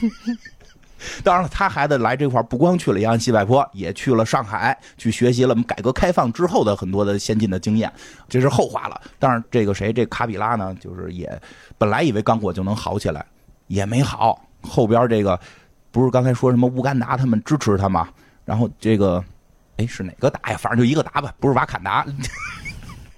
[1.22, 7.92] 当然了，他孩子来这块不光去了延安、西柏坡，也去了上海，去学习了改革开放之后的很多的先进的经验，
[8.28, 9.00] 这是后话了。
[9.16, 11.40] 但是这个谁，这卡比拉呢，就是也
[11.78, 13.24] 本来以为刚果就能好起来，
[13.68, 14.44] 也没好。
[14.60, 15.38] 后边这个
[15.92, 18.08] 不是刚才说什么乌干达他们支持他吗？
[18.44, 19.24] 然后这个。
[19.78, 20.56] 哎，是哪个达呀？
[20.56, 22.06] 反正就一个达吧，不是瓦坎达。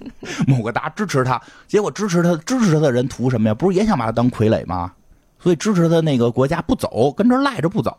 [0.46, 3.54] 某个达支持他，结果支持他支持他的人图什么呀？
[3.54, 4.90] 不是也想把他当傀儡吗？
[5.38, 7.94] 所以支持他那个国家不走，跟这赖着不走。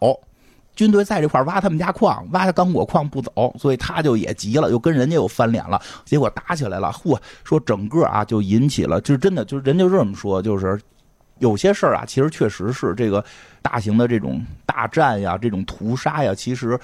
[0.75, 5.79] 军队在这块挖他们家矿，挖他刚果矿不走，所以他就也急了，又跟人家又翻脸了。
[6.03, 7.15] 结果打起来了，嚯！
[7.43, 10.79] 说整个啊就引起了，就是真的，就是人就这么说，就是
[11.37, 13.23] 有些事儿啊，其实确实是这个
[13.61, 16.79] 大型的这种大战呀，这种屠杀呀，其实。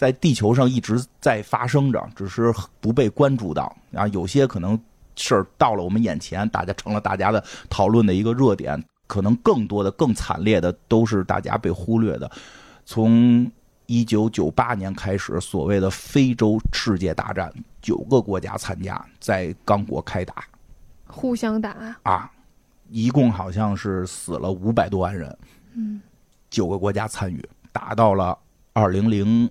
[0.00, 3.76] 在地球上一直在发生着，只是不被关注到。
[3.92, 4.80] 啊，有些可能
[5.14, 8.82] 事儿到了我们眼前，大家成了大家的讨论的一个热点。
[9.06, 12.30] 可能更多的、更惨烈的都是大家被忽略的。
[12.86, 13.46] 从
[13.84, 20.46] 一九九八年开始，所谓的非洲世界大战，九个国家参加，在刚果开打，
[21.08, 22.32] 互相打啊，
[22.88, 25.38] 一共好像是死了五百多万人。
[25.74, 26.00] 嗯，
[26.48, 28.38] 九个国家参与，打到了。
[28.72, 29.50] 二零零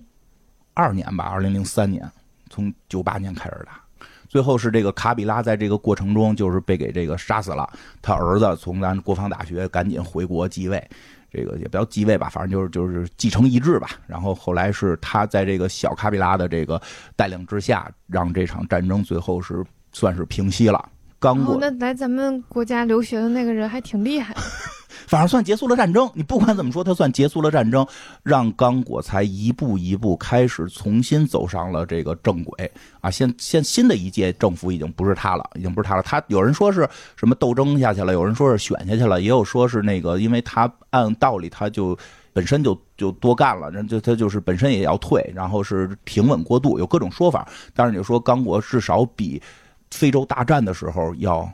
[0.74, 2.10] 二年吧，二零零三年，
[2.48, 3.80] 从九八年开始打，
[4.28, 7.68] 最后是这个卡比拉在这个过程中就是被给这个杀死了，
[8.00, 10.88] 他儿子从咱国防大学赶紧回国继位，
[11.32, 13.88] 这个也不叫继位吧，反正就是就是继承遗志吧。
[14.06, 16.80] 然后后来是他在这个小卡比拉的这个
[17.16, 20.88] 带领之下，让这场战争最后是算是平息了。
[21.18, 24.34] 刚过那来咱们国家留学的那个人还挺厉害。
[25.10, 27.84] 反而算结束了战争，你不管怎么说，他算结束了战争，
[28.22, 33.10] 让刚果才一步一步开始重新走上了这个正轨啊！
[33.10, 36.02] 现现新的一届政府已经不是他了，已经不是他了。
[36.04, 41.98] 他有人说是什么斗争下去了，有人说是选下去了，也有说是那个，因为他按道理他就
[42.32, 47.48] 本身就就多干了，人就他就是本身也要退，然后是平稳过渡，有各种说法。
[47.74, 49.42] 但是你说刚果至少比
[49.90, 51.52] 非洲大战的时候要。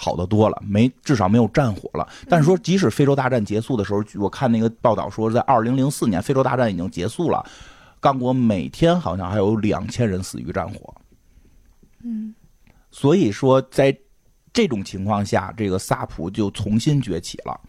[0.00, 2.08] 好的多了，没至少没有战火了。
[2.28, 7.44] 但是说，即使非洲大战结束的时候，我看那个报道说，在二零零四年非洲大战已经结束了，
[7.98, 10.94] 刚果每天好像还有两千人死于战火。
[12.04, 12.32] 嗯，
[12.92, 13.98] 所以说，在
[14.52, 17.60] 这种情况下，这个萨普就重新崛起了。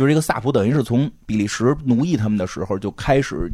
[0.00, 3.52] 就是这个萨普，等于是从比利时奴役他们的时候就开始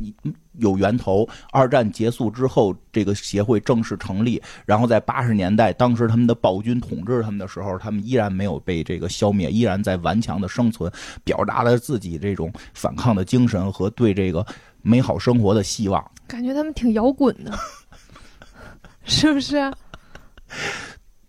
[0.59, 1.29] 有源头。
[1.51, 4.41] 二战结束之后，这个协会正式成立。
[4.65, 10.89] 然后在八十年代，当时他们的暴君统治他们的时候，他们依然没有被这个消灭，依然在顽强的生存，
[11.25, 14.47] 表达了自己这种反抗的精神和对这个
[14.83, 16.13] 美好生活的希望。
[16.29, 17.53] 感觉他们挺摇滚的，
[19.03, 19.57] 是不是？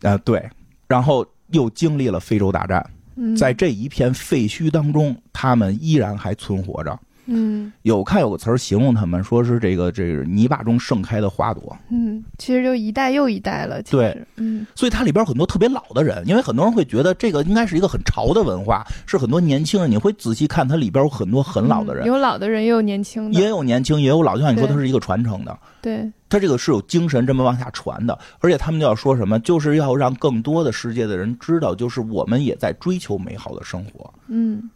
[0.03, 0.47] 啊，对。
[0.87, 2.87] 然后又经历了非洲大战。
[3.35, 6.99] 在这一片废墟当中，他们依然还存活着。
[7.27, 11.77] 嗯，有看有个词儿形容他们，说是这个这个泥巴中盛开的花朵。
[11.89, 13.83] 嗯，其实就一代又一代了。
[13.83, 19.91] 对，嗯，所以它里边很多特别老的人，因为很多人会觉得这个应该是一个很潮的文化，是很多年轻人。
[19.91, 24.35] 你会仔细看，它里边有很多很老的人，有老的人，也有年轻的，也有年轻，也有老。
[24.35, 25.57] 就像你说，它是一个传承的。
[25.81, 34.13] 对，它这个是有精神这么往下传的，而且他们就要说什么，就是要让更多的世界的人知道，就是我们也在追求美好的生活。
[34.27, 34.69] 嗯。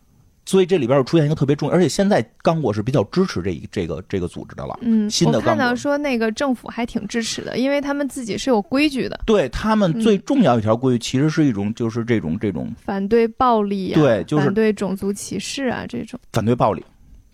[0.45, 4.77] 所以这里边又出现一个特别重要，而且现在刚果是比较支持这一这个这个组织的了。
[4.81, 9.19] 嗯，新的我看到说那个政府还挺支持的，因为他们自己是有规矩的。
[9.25, 16.19] 对他们最重要一条规矩，其实是一种就是这种这种反对暴力，对，就是反对种族歧视啊这种。
[16.33, 16.83] 反对暴力，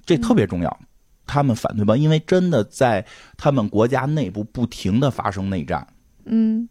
[0.06, 0.80] 这特别重要。
[1.26, 3.06] 他们反对暴，因为真的在
[3.38, 5.88] 他们国家内部不停的发生内战。
[6.26, 6.68] 嗯。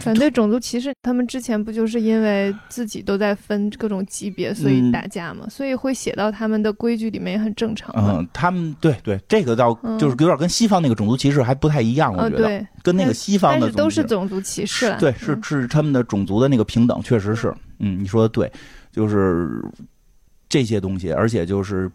[0.00, 5.46] 反对种族歧视，他们之前不就是因为自己都在分各种级别，所以打架嘛？
[5.48, 7.94] 所以会写到他们的规矩里面也很正常。
[7.96, 14.94] 嗯，他们对对，这个倒就是有点跟西方那个种族歧视还不太一样，我觉得跟那个西方的都是种族歧视。
[14.98, 17.54] 对，是是他们的种族的那个平等，确实是。
[17.78, 18.50] 嗯，你说的对，
[18.92, 19.62] 就是
[20.48, 21.90] 这些东西，而且就是。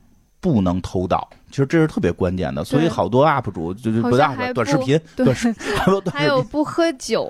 [0.45, 5.51] 不能偷盗，其实这是特别关键的，所以好多 UP 主就是不大短视频， 短视
[6.13, 7.25] 还有不喝酒，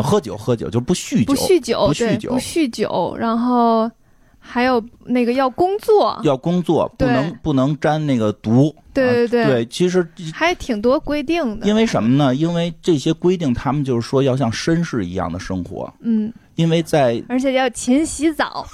[0.00, 3.90] 喝酒喝酒就不酗酒，不酗酒，不酗酒，不酗酒，然后
[4.38, 12.32] 还有那个要工作，要工作，不能不能沾那个毒，对对对，其实还挺多规定的，因为什么呢？
[12.32, 18.64] 因为这些规定，他们就是说要像绅士一样的生活，嗯，因为在而且要勤洗澡。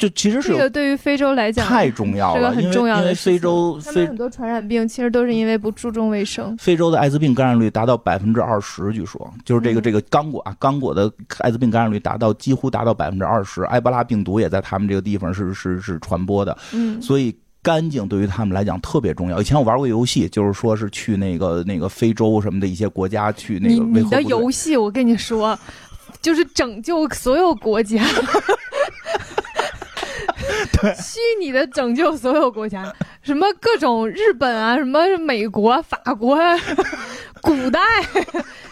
[0.00, 6.56] 就其实是这个对于非洲来讲太重要了，很重要因为非洲非很多传染病其实都是因为不注重卫生。
[6.56, 16.56] 非洲的艾滋病感染率达到百分之二十，据说就是这个这个刚果啊，刚果的艾滋病感染率达到几乎达到百分之二十，埃博拉病毒也在他们这个地方是是是传播的。
[16.72, 19.38] 嗯，所以干净对于他们来讲特别重要。
[19.38, 23.84] 以前我玩过游戏，就是说是去那个那个非洲什么的一些国家去那个。
[23.84, 25.58] 你的游戏，我跟你说，
[26.22, 28.02] 就是拯救所有国家。
[30.96, 32.92] 虚拟的拯救所有国家，
[33.22, 36.38] 什么各种日本啊，什么美国、法国，
[37.42, 37.80] 古代。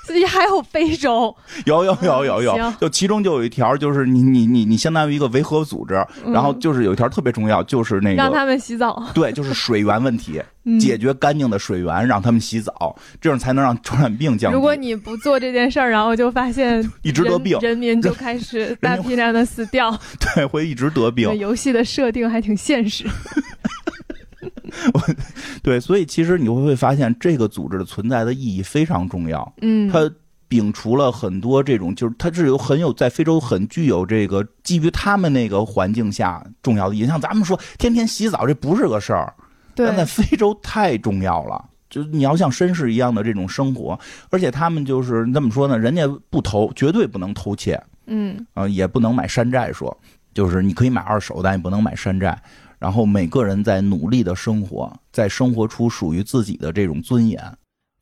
[0.08, 6.02] 自己还有非洲，有有有有有，就其中就有一条，就是你你你你相当于一个维和组织，
[6.32, 10.40] 然后就是有一条特别重要，就是那个让他们洗澡， 对，就是水源问题，
[10.80, 14.54] 解决干净的水源，让他们洗澡，这样才能让传染病降低。
[14.54, 19.94] 如果你不做这件事儿，然后就发现一直得病，人民就开始 大批量的死掉，
[20.34, 21.36] 对，会一直得病。
[21.36, 23.04] 游戏的设定还挺现实。
[24.94, 25.00] 我
[25.62, 29.52] 对，所以其实你会会发现，这个组织的存在的意义非常重要。
[29.62, 30.10] 嗯，它
[30.48, 37.06] 摒除了很多这种，就是它是有很有在非洲很具有这个基于他们那个环境下重要的意义。
[37.06, 39.34] 像咱们说天天洗澡，这不是个事儿，
[39.74, 41.64] 但在非洲太重要了。
[41.90, 43.98] 就你要像绅士一样的这种生活，
[44.30, 45.78] 而且他们就是怎么说呢？
[45.78, 47.82] 人家不偷，绝对不能偷窃。
[48.06, 49.96] 嗯，啊，也不能买山寨，说
[50.34, 52.38] 就是你可以买二手，但也不能买山寨。
[52.78, 57.42] 然后每个人在努力的生活，在生活出属于自己的这种尊严。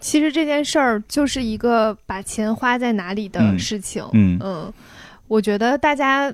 [0.00, 4.04] 其实这件事儿就是一个把钱花在哪里的事情。
[4.12, 4.72] 嗯嗯，
[5.26, 6.30] 我觉得大家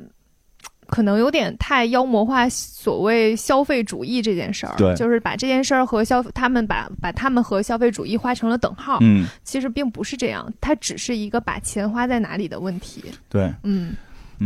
[0.88, 4.74] 可能有点太妖魔化所谓消费主义这件事儿。
[4.76, 8.98] 对，就是把这件事儿和消他们把把他们和消费主义画成了等号。
[9.00, 13.04] 嗯，其实并不是这样，它只是一个把钱花在哪里的问题。
[13.28, 13.94] 对，嗯，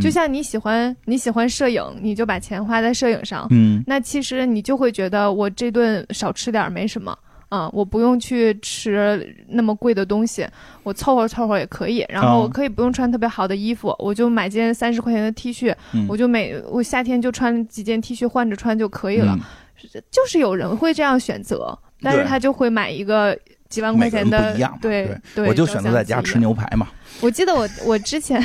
[0.01, 3.47] 就像你喜欢你喜欢摄影，你就把钱花在摄影上。
[3.51, 7.16] 嗯，那其实你就会觉得我这顿少吃点没什么。
[7.51, 10.44] 嗯，我不用去吃那么贵的东西，
[10.82, 12.05] 我凑合凑合也可以。
[12.09, 15.72] 然后我可以不用穿特别好的衣服，我就买件三十块钱的 T 恤，
[16.09, 19.38] 我就每我夏天就穿几件 T 恤换着穿就可以了。
[20.11, 23.38] 就是有人会这样选择，但是他就会买一个
[23.68, 26.88] 几万块钱的，对对，我就选择在家吃牛排嘛。
[27.22, 28.42] 我记得我我之前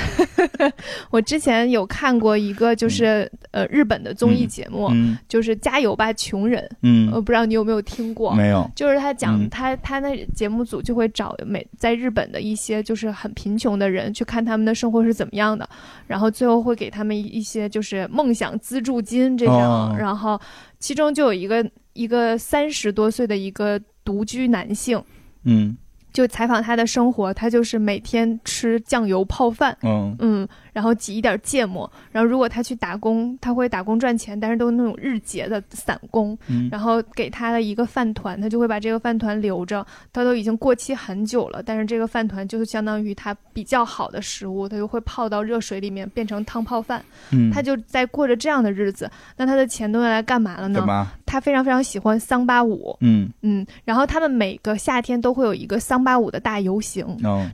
[1.11, 4.89] 我之前有看过一个就是呃日本的综艺节目，
[5.27, 15.67] 就是加油吧穷人，嗯，我不知道你有没有听过，没有，就是他讲他他那节目组就会找每在日本的一些就是很贫穷的人去看他们的生活是怎么样的，
[16.07, 20.39] 然后最后会给他们一些就是梦想资助金这种，然后
[20.79, 25.03] 其中就有一个一个三十多岁的一个独居男性，
[25.43, 25.77] 嗯。
[26.13, 30.13] 就采访他的生活，他就是每天吃酱油泡饭，嗯。
[30.19, 36.37] 嗯，然后挤一点芥末，然后如果他去打工，他会打工赚钱，但是都是那种日结的散工，
[36.71, 51.07] 然后给他的一个饭团，他就会把这个饭团留着，他都已经过期很久了，但是这个饭团就是相当于他比较好的食物，他就会泡到热水里面变成汤泡饭，嗯，他就在过着这样的日子，那他的钱都用来干嘛了呢？
[51.25, 53.29] 他非常非常喜欢桑巴舞，嗯。
[53.43, 57.05] 嗯，然后他们每个夏天都会有一个桑巴舞的大游行，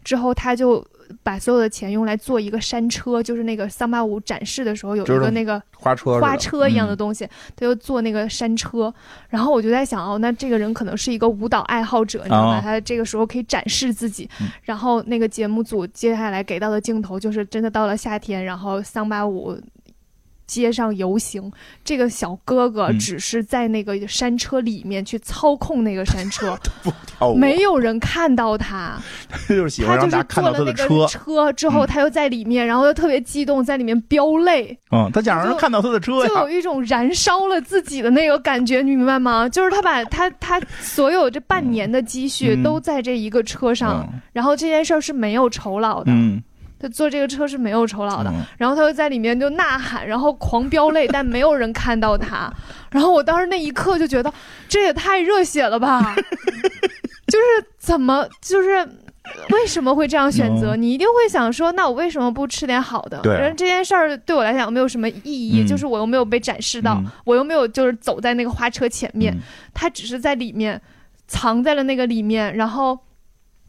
[0.04, 0.86] 之后他就
[1.24, 8.94] 把所有的钱用来做一个山车，就是那个桑巴舞展示的时候有一个那个花车花车一样的东西，他就做那个山车。
[9.30, 12.62] 然后我就在想，哦，那这个人可能是一个舞蹈爱好者，你知道吗？
[12.62, 14.30] 他这个时候可以展示自己。
[14.64, 19.58] 然后那个节目组接下来给到的镜头就是真的到了夏天，然后桑巴舞。
[20.48, 21.52] 街上游行，
[21.84, 26.58] 这个小哥哥只是在那个山车里面去操控那个山车，
[27.36, 28.98] 没有人看到他。
[29.30, 31.06] 他 就是喜欢让大家看到他的车。
[31.08, 34.78] 车之后，他又在里面，然后又特别激动，在里面飙泪。
[34.92, 39.48] 嗯，他想让人看到他的车，就有一种燃烧了自己的那个感觉，你明白吗？
[39.50, 46.12] 就是他把他他所有这半年的积蓄都在这一个车上，然后这件事儿是没有酬劳的。
[46.80, 52.52] 他坐这个车是没有酬劳的，然后他就在里面就呐喊，然后狂飙泪，但没有人看到他。
[52.92, 54.32] 然后我当时那一刻就觉得，
[54.70, 56.16] 这也太热血了吧！
[57.28, 58.88] 就是怎么，就是
[59.50, 60.76] 为什么会这样选择？
[60.76, 63.20] 你一定会想说，那我为什么不吃点好的？
[63.22, 69.36] 对，这件事儿对我来讲没有什么意义，就是我又没有被展示到，我又没有就是走在那个花车前面，
[69.74, 70.82] 他只是在里面
[71.28, 72.98] 藏在了那个里面，然后。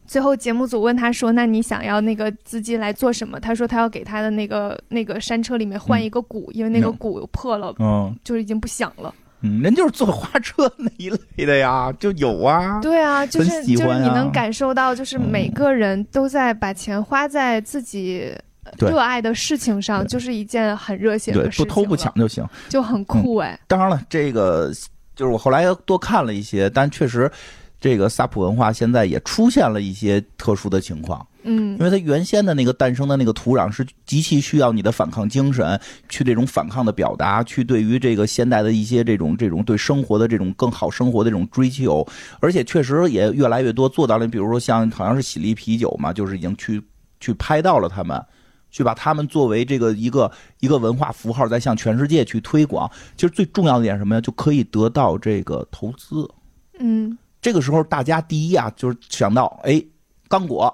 [0.09, 12.79] 最后节目组问他说：“那你想要那个资金来做什么？”他说：“他要给他的那个那个山车里面换一个鼓，因为那个鼓破了，嗯，就是已经不响了。”嗯，人就是坐花车那一类的呀，就有啊。
[12.81, 18.35] 对啊，就是就是你能感受到，就是每个人都在把钱花在自己
[18.79, 21.65] 热爱的事情上，就是一件很热血的事情。
[21.67, 23.59] 不偷不抢就行，就很酷哎。
[23.67, 24.71] 当然了，这个
[25.15, 27.31] 就是我后来多看了一些，但确实。
[27.79, 42.05] 这个萨普文化现在也出现了一些特殊的情况，嗯，因为它原先的那个诞生的那个土壤是极其需要你的反抗精神，去这种反抗的表达，去对于这个现代的一些这种这种对生活的这种更好生活的这种追求，
[42.41, 44.27] 而且确实也越来越多做到了。
[44.27, 46.81] 比如说像好像是喜力啤酒嘛，就是已经去
[47.21, 48.21] 去拍到了他们，
[48.69, 52.91] 去把他们作为这个一个一个文化符号，在向全世界去推广。
[53.15, 54.19] 其实最重要的点什么呀？
[54.19, 56.29] 就可以得到这个投资，
[56.77, 57.17] 嗯。
[57.41, 59.81] 这个时候，大家第一啊，就是想到，哎，
[60.27, 60.73] 刚果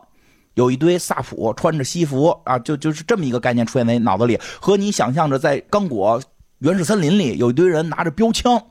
[0.55, 6.21] 有一堆萨普穿着西服啊，就就是这么一个概念出现在脑子里，和你想象着在刚果
[6.59, 8.61] 原始森林里有一堆人拿着标枪，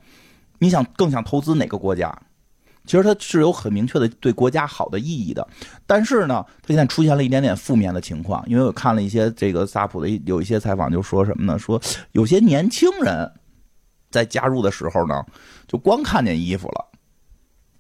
[0.59, 2.17] 你想更想投资哪个国家？
[2.87, 5.47] 其实它是有很明确的对国家好的意义的，
[5.87, 11.59] 但是呢，它现在出现了一点点负面的情况，因为我看了一些这个萨普的有一些采访，就说什么呢？
[11.59, 11.81] 说
[12.13, 13.33] 有些年轻人
[14.11, 15.25] 在加入的时候呢，
[15.67, 16.87] 就光看见衣服了。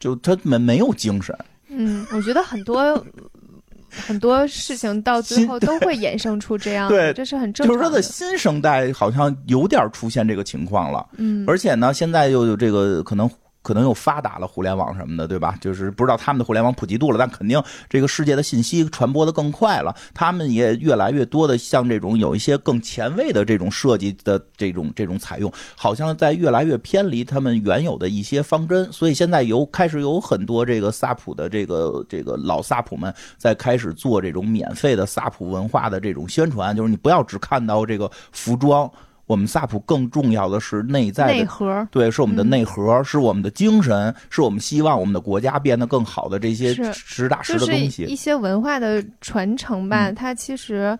[0.04, 1.34] 就他没没有精神，
[1.70, 3.02] 嗯，我觉得很多
[3.88, 7.74] 很多事情到最后都会衍生出这样，对，这是很正常。
[7.74, 13.26] 就是说的新生代好像有点出现这个情况了，嗯，而且呢，现在又有这个可能
[13.64, 15.56] 可能又发达了，互联网什么的，对吧？
[15.58, 19.96] 就是不知道他们的互联网普及度了，但肯定这个世界的信息传播的更快了。
[20.12, 28.86] 他们也越来越多的像这种有一些更前卫的这种设计的这种这种采用，好像在越来越偏离他们原有的一些方针。
[28.92, 38.90] 所以现在有开始有很多这个萨普的这个这个老萨普们在开始做这种免费的萨普文化的这种宣传，就是你不要只看到这个服装。
[39.26, 48.04] 我们萨普更重要的是内在内核，对，是我们的内核，是我们的精神，是我们希望我们的国家变得更好的这些实打实的东西。
[48.04, 50.98] 一些文化的传承吧，它其实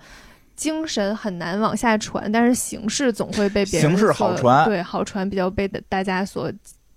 [0.56, 6.50] 精神很难往下传，但是形式总会被别人形式好传，对，好传比较被大家所。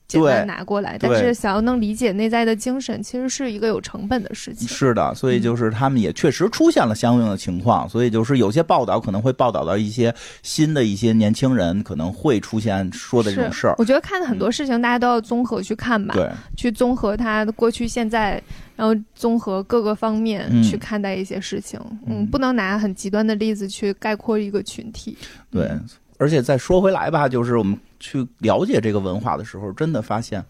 [0.08, 4.68] 简单拿过来，但是想要能理解内在的精神，其实是一个有成本的事情。
[4.68, 13.76] 是的，所以就是他们也确实出现了相应的情况，所以就是有些报道可能会报道到一些新的一些年轻人可能会出现说的这种事儿。
[13.78, 18.42] 我觉得看的很多事情，大家都要综合去看吧，对，去综合他过去、现在，
[18.78, 21.78] 然后综合各个方面去看待一些事情。
[22.06, 25.18] 嗯，不能拿很极端的例子去概括一个群体。
[25.52, 25.70] 对。
[26.18, 30.44] 而且再说回来吧，就是我们去了解这个文化的时候，真的发现，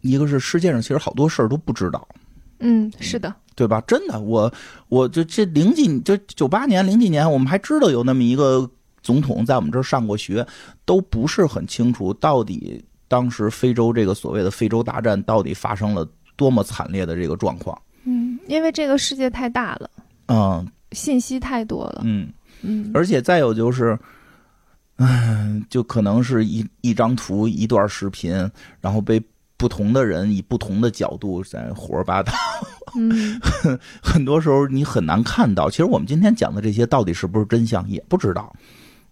[0.00, 2.06] 一个是世界上其实好多事儿都不知道。
[2.60, 3.80] 嗯，是的，对吧？
[3.86, 4.52] 真的，我
[4.88, 8.68] 我就这零几就九八年零几年，我们还知道有那么一个
[9.02, 10.46] 总统在我们这儿上过学，
[10.84, 17.80] 都不是很清楚到底当时非洲这个所谓的非洲大战到底发生了多么惨烈的这个状况。
[18.04, 19.90] 嗯，因为这个世界太大了，
[20.28, 23.98] 嗯，信息太多了，嗯嗯，而且再有就是。
[24.96, 28.32] 嗯，就可能是一一张图、一段视频，
[28.80, 29.20] 然后被
[29.56, 32.32] 不同的人以不同的角度在胡说八道。
[32.96, 33.40] 嗯，
[34.02, 35.68] 很多时候你很难看到。
[35.68, 38.54] 其实我们今天讲的这些到底是不是真相，也不知道，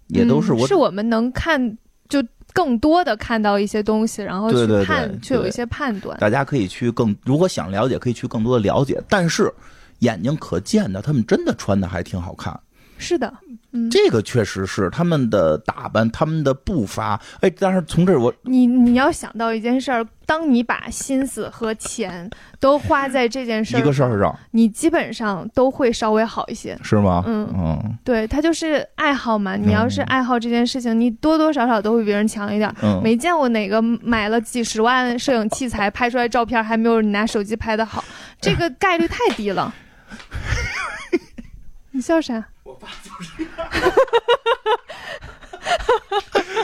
[0.08, 1.76] 也都是我是我们能看
[2.08, 2.22] 就
[2.52, 6.16] 更多的看到一些东西，然后去判，去有一些判断。
[6.20, 9.02] 大家可以去更，如果想了解，可以去更多的了解。
[9.08, 9.52] 但是
[10.00, 12.58] 眼睛可见的，他们真的穿的还挺好看。
[13.02, 13.32] 是的。
[13.90, 17.18] 这个确实是他们的打扮，他们的步伐。
[17.40, 22.28] 哎，但是从这我你你要想到一件事儿，当你把心思和钱
[22.60, 27.24] 都花在这件事一个事儿上，你基本上都会稍微好一些，是吗？
[27.26, 29.56] 嗯嗯，对他就是爱好嘛。
[29.56, 32.70] 你要是爱好这件事情，你多多少少都会比别人强一点。
[33.02, 38.04] 没见过哪个买了几十万摄影器材拍出来照片还没有你拿手机拍的好，
[38.38, 39.74] 这个概率太低了。
[41.92, 42.44] 你笑啥？
[42.62, 43.32] 我爸就是。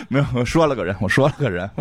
[0.08, 1.70] 没有，我说了个人，我说了个人。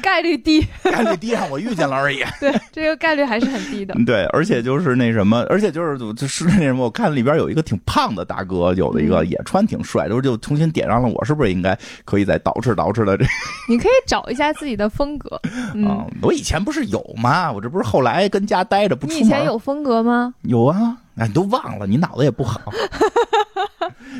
[0.00, 2.24] 概率低，概率低，啊我遇见了而已。
[2.40, 3.94] 对，这个概率还是很低的。
[4.06, 13.16] 对，而且就是那什么，而且就是就是那什么，我看里边有一个挺胖的大哥，有的一个也穿挺帅，就就重新点上了我，是不是应该可以再捯饬捯饬的？
[13.16, 13.24] 这
[13.68, 15.36] 你可以找一下自己的风格
[15.86, 16.06] 啊！
[16.22, 17.52] 我以前不是有吗？
[17.52, 19.22] 我这不是后来跟家待着不出门。
[19.22, 20.32] 以前有风格吗？
[20.42, 20.96] 有啊。
[21.18, 22.60] 哎，你都忘了，你脑子也不好。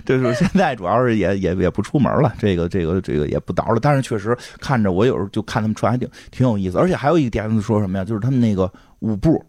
[0.04, 3.78] 就是现在主要是也也也不出门了，这个这个这个也不倒了。
[3.80, 8.04] 但是确实看着我有时候就看他们穿还挺挺有意思，而且还有一个点子说什么呀？
[8.04, 8.70] 就是他们那个
[9.00, 9.44] 舞步，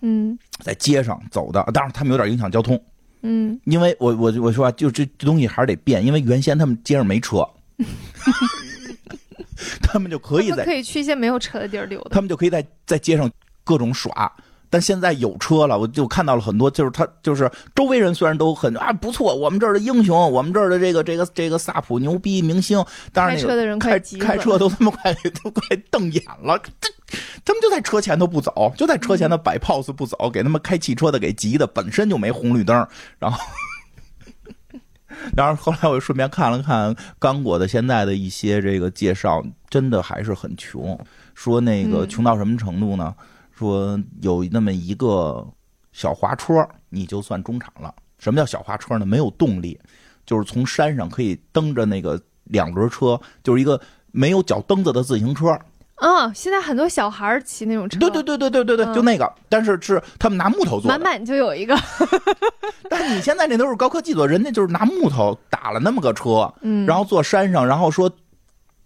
[0.00, 2.80] 嗯，在街上走的，当然他们有点影响交通，
[3.22, 7.46] 嗯，因为我我我说啊就这这东西还是得变，因为原先他们街上没车，
[9.82, 13.30] 他们就可以在可以去一些没有车的地儿溜达，他们就可以在在街上
[13.64, 14.30] 各种耍。
[14.72, 25.12] 但现在有车了，我就看到了很多，就是他，就是周围人虽然都很啊不错，我们这儿的英雄，我们这儿的这个这个这个萨普牛逼明星，当然开车的人开开车都他妈快
[25.44, 26.88] 都快瞪眼了，这
[27.44, 32.74] 他们就在车前头不走，就在车前头摆 pose 不走，给他们开汽车的给急的，本身就没红绿灯，
[33.18, 33.38] 然后，
[35.36, 40.98] 然后后来我顺便看了看刚果的现在的一些这个介绍，真的还是很穷，
[41.34, 43.14] 说那个穷到什么程度呢？
[43.52, 45.46] 说有那么一个
[45.92, 47.94] 小滑车，你就算中场了。
[48.18, 49.04] 什么叫小滑车呢？
[49.04, 49.78] 没有动力，
[50.24, 53.80] 就是从山上可以蹬着那个两轮车，就是一个
[54.10, 55.58] 没有脚蹬子的自行车。
[55.96, 57.98] 嗯，现在很多小孩骑那种车。
[57.98, 60.88] 对对对对对对对，就那个，但是是他们拿木头做的。
[60.88, 61.78] 满满就有一个。
[62.88, 68.10] 但是你现在那都是高科技做，人家就是拿木头打了那么个车，嗯，然后坐山上，然后说。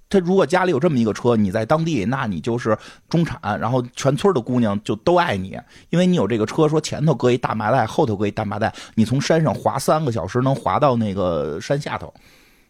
[0.09, 2.78] 他如果家里有这么一个车，你在当地，那你就是
[3.09, 5.59] 中产，然后全村的姑娘就都爱你，
[5.90, 6.68] 因为你有这个车。
[6.68, 12.14] 说前头搁一大麻袋，后头搁一大麻袋，你从山上滑三个小时能滑到那个山下头，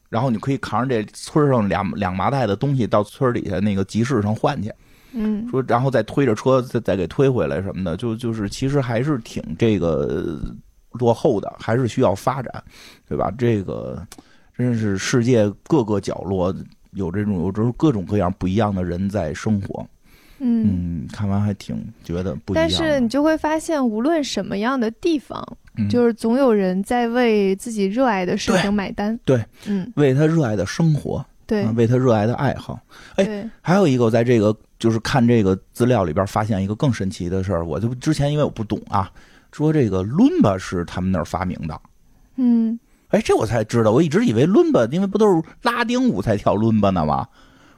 [0.08, 4.72] 然后你可以扛着这村上两两麻袋的东西到村底下那个集市上换去。
[5.12, 10.38] 嗯，说然后再推着车再再给推回来什么的，就就是其实还是挺这个
[10.92, 12.64] 落后的，还是需要发展，
[13.06, 13.30] 对吧？
[13.36, 14.02] 这个
[14.56, 16.54] 真是世界各个角落。
[16.96, 19.86] 有这种有这种各种各样不一样的人在生活。
[20.38, 22.62] 嗯，看完还挺觉得不一样。
[22.62, 25.42] 但是你就会发现，无论什么样的地方，
[25.88, 29.18] 就是总有人在为自己热爱的事情买单。
[29.24, 32.78] 对，嗯，为他热爱的生活，对，为他热爱的爱好。
[33.14, 37.64] 哎，还有一个，我在这个就是看这个资料里边发现一个更神奇的事儿。
[37.64, 39.10] 我就之前因为我不懂啊，
[39.52, 41.80] 说这个伦巴是他们那儿发明的。
[42.36, 42.78] 嗯，
[43.08, 47.26] 哎，这我才知道，我一直以为伦巴，因为不都是拉丁舞才跳伦巴呢吗？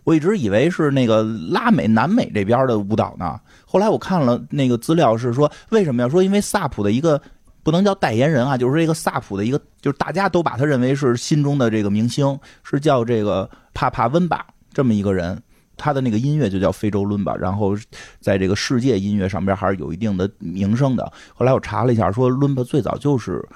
[0.04, 3.38] 我一直以为是那个拉美、南美这边的舞蹈呢。
[3.66, 7.20] 后来我看了那个资料，是说为什么要说因为萨普的一个
[7.62, 15.38] 不能叫代言人啊，就是这个萨普的一个，就是大家都把他认为是心中的这个明星，是叫这个帕帕温巴这么一个人，
[15.76, 17.76] 他的那个音乐就叫非洲伦巴，然后
[18.18, 21.12] 在这个世界音乐上边还是有一定的名声的。
[21.34, 23.46] 后来我查了一下，说伦巴最早就是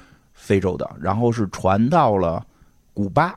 [0.42, 2.44] 非洲的，然后是传到了
[2.92, 3.32] 古巴，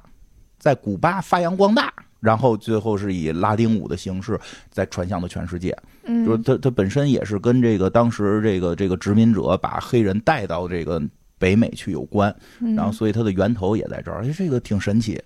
[0.58, 1.94] 在古巴发扬光大。
[2.22, 4.40] 然后最后是以拉丁舞的形式
[4.72, 11.00] 再传向了全世界，嗯就是它它本身也是跟这个当时这个这个殖民者把黑人带到这个
[11.38, 12.36] 北美去有关，
[12.76, 15.22] 然后所以它的源头也在这儿，哎，这个挺神奇。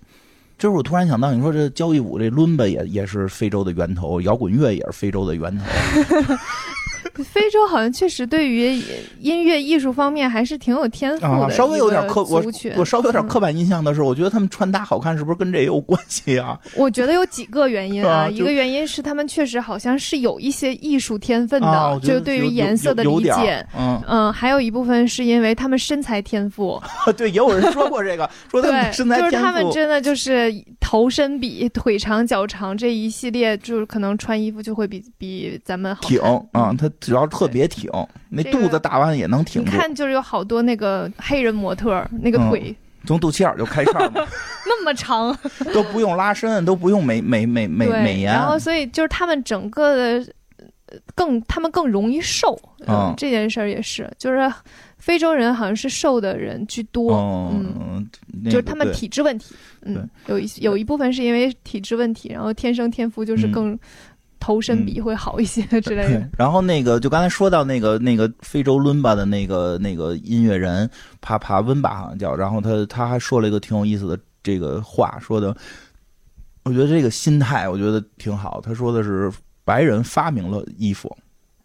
[0.58, 5.64] 就是我突然想到，你说这交谊舞这伦巴也也是非洲的源头，摇滚乐也是非洲的源头。
[7.24, 8.80] 非洲好像确实对于
[9.20, 11.50] 音乐艺术方面还是挺有天赋的。
[11.50, 12.42] 稍微有点刻我
[12.76, 16.58] 我稍微有点刻板印象的是，我觉得他们穿搭好看，是不是跟这也有关系啊？
[16.76, 26.80] 我觉得有几个原因啊，一个原因是他们确实好像是有一些艺术天分的，就对于颜色的理解，嗯嗯，还有一部分是因为他们身材天赋。
[27.16, 36.18] 对，也有人说过这个， 说他们身材天赋，就是他们真的就是头身比、腿长、脚长这一系列，就是可能穿衣服就会比比咱们好挺
[36.52, 36.88] 啊，他。
[37.10, 37.90] 主要特别挺，
[38.28, 39.62] 那肚子打完也能挺。
[39.62, 42.72] 你看，就是有好多那个黑人模特，那个腿
[43.04, 44.24] 从肚脐眼就开叉嘛，
[44.64, 45.36] 那么长，
[45.74, 48.32] 都不用拉伸，都不用美美美美美颜。
[48.32, 50.32] 然后，所以就是他们整个的
[51.16, 52.56] 更，他们更容易瘦。
[52.86, 54.52] 嗯，这件事儿也是，就是
[54.96, 57.12] 非洲人好像是瘦的人居多。
[57.50, 58.08] 嗯，
[58.44, 59.52] 就是他们体质问题。
[59.82, 63.76] 嗯，有一有一部分是因为体质问题，然后天生天赋就是更。
[64.40, 66.28] 头身比会好一些之类的。
[66.36, 75.54] 然后那个，就刚才说到那个那个非洲伦巴的那个那个音乐人帕帕温巴好像叫，然后他他还说了一个挺有意思的这个话，说的，
[76.64, 78.60] 我觉得这个心态我觉得挺好。
[78.60, 79.30] 他说的是
[79.64, 81.14] 白人发明了衣服，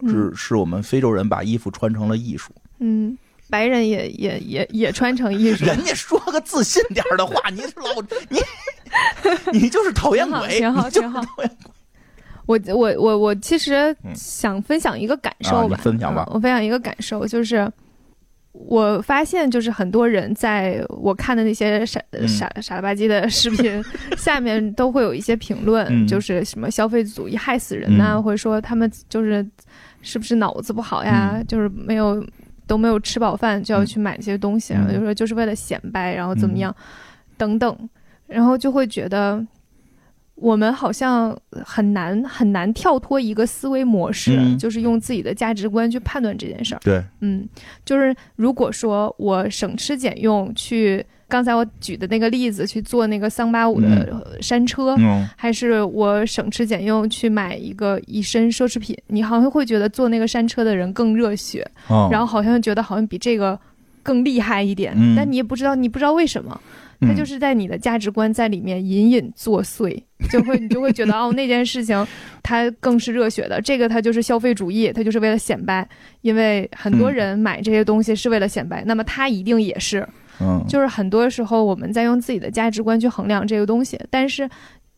[0.08, 2.54] 是是我们非洲人把衣服穿成了艺术。
[2.80, 3.18] 嗯，
[3.50, 5.66] 白人也也也也穿成艺术。
[5.66, 8.40] 人家说个自信点的话，你老你
[9.58, 11.22] 你就是讨厌鬼，挺好挺好。
[12.46, 16.28] 我我我我其实想分享一个感受吧，分享吧。
[16.32, 17.72] 我分享一个感受，就是
[18.52, 23.84] 我发现，就是很多人在我看的那些傻傻傻了吧唧的视频
[24.16, 29.46] 下面，都会有一些评论，就是什么消费主义害死人呐，或者说他们就是
[30.02, 32.24] 是不是脑子不好呀，就是没有
[32.68, 36.74] 都没有吃饱饭就要去买这些东西，然后就说就是为了显摆，然后怎么样
[37.38, 37.78] 等等，
[38.28, 39.46] 然后就会觉得。
[40.36, 46.82] 我们好像很难很难跳脱一个思维模式，就是用自己的价值观去判断这件事儿。
[46.84, 47.48] 对，嗯，
[47.86, 54.96] 就是如果说我省吃俭用去，刚才我举的那个例子去做那个桑巴舞的山车，
[55.38, 61.66] 还是我省吃俭用去买一个一身奢侈品，你好像会觉得坐那个山车的人更热血，
[62.12, 63.58] 然后好像觉得好像比这个
[64.04, 66.60] 更厉害一点，但你也不知道，你不知道为什么。
[67.08, 72.08] 他就是在你的价值观在里面隐隐作祟，就会你就会觉得 哦，那件事情
[72.44, 75.88] 它更是热血的，这个它就是消费主义，它就是为了显摆，
[76.22, 80.08] 因为很多人买这些东西是为了显摆，那么它一定也是，
[80.40, 84.50] 嗯，就是很多时候我们在用自己的价值观去衡量这个东西，但是。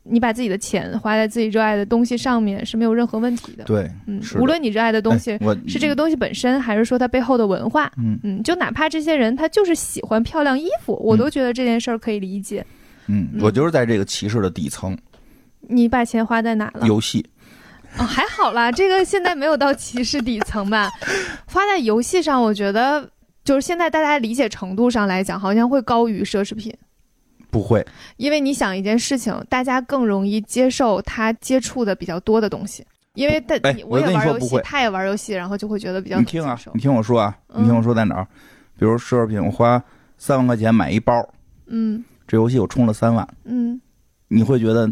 [0.10, 3.64] 你把自己的钱花在自己热爱的东西上面是没有任何问题的。
[3.66, 5.38] 对，嗯，无论你热爱的东西
[5.68, 12.66] 是这个东西本身，还是说它背后的文化，嗯嗯，就哪怕这些人他就是喜欢漂亮衣服，我都觉得这件事儿可以理解。
[13.08, 14.98] 嗯，我就是在这个歧视的底层。
[15.62, 16.88] 你把钱花在哪了？
[16.88, 17.26] 游戏。
[17.98, 20.92] 哦，还好啦， 这个现在没有到歧视底层吧？
[21.46, 23.10] 花在游戏上，我觉得
[23.44, 26.74] 就是现在大家理解程度上来讲，好像会高于奢侈品。
[27.58, 27.86] 不会，
[28.18, 32.86] 因为你想一件事情，大家更容易接受他接触的比较多的东西，
[33.16, 33.56] 因为他
[33.88, 36.20] 我也玩游戏，他也玩游戏，然后就会觉得比较。
[36.20, 38.28] 你听啊，你听我说啊，你听我说在哪儿？
[38.78, 39.82] 比如奢侈品，我花
[40.18, 41.14] 三万块钱买一包，
[41.66, 43.82] 嗯，这游戏我充了三万，嗯，
[44.28, 44.88] 你会觉得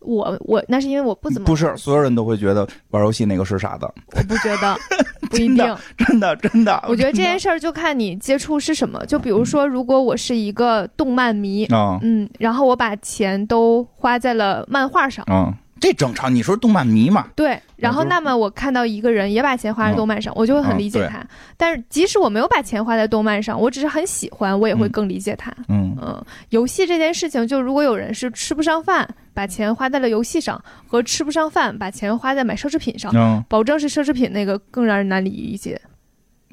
[0.00, 3.86] 我我那是因为我不怎么不是所有人都会觉得玩游戏那个是傻子，
[4.16, 4.76] 我不觉得，
[5.30, 6.82] 不一定，真的真的。
[6.88, 15.52] 我觉得这件事儿就看你接触是什么，就比如说，如果我是一个动漫迷啊，嗯，然后我把钱都花在了漫画上，嗯。
[15.80, 17.26] 这正常，你说动漫迷嘛？
[17.34, 21.26] 对，然后那么我看到一个人也把钱花在动漫上，我就会很理解他。
[21.56, 25.50] 但是即使我没有把钱花在动漫上，我只是很喜欢，我也会更理解他。
[25.68, 35.80] 嗯嗯，游戏这件事情，就如果有人是吃不上饭，把钱花在了游戏上，和吃不上饭把钱花在买奢侈品上，保证是奢侈品那个更让人难以理解，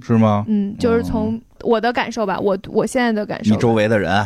[0.01, 0.45] 是吗？
[0.47, 4.25] 嗯，就是从我的感受吧，我我现在的感受，你周围的人，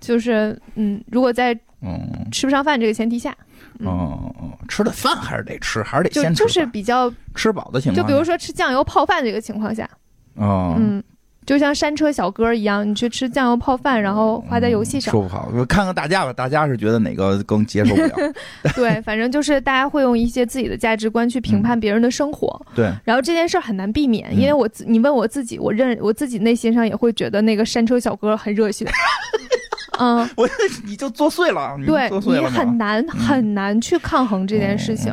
[0.00, 1.52] 就是嗯，如果在
[1.82, 3.36] 嗯吃不上饭这个前提下。
[3.84, 6.42] 哦哦，吃的饭还是得吃，还是得先吃。
[6.42, 7.96] 就是比较吃饱的情况。
[7.96, 9.88] 就比如说吃酱油泡饭这个情况下，
[10.34, 11.02] 哦，嗯，
[11.48, 15.10] 就像山车小哥一样，你去吃酱油泡饭，然后花在游戏上。
[15.10, 18.14] 说不好，看看大家吧，大家是觉得哪个更接受不了？
[18.76, 22.60] 对，反正就是大家会用一些自己的价值观去评判别人的生活。
[22.74, 28.86] 对，然后这件事很难避免，因为我你问我自己，我认我自己内心上也会觉得那个山车小哥很热血。
[29.98, 30.46] 嗯，我
[30.84, 35.10] 你就作祟了，对你很难很难去抗衡这件事情。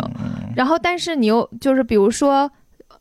[0.53, 2.51] 然后，但是你又就是比如说，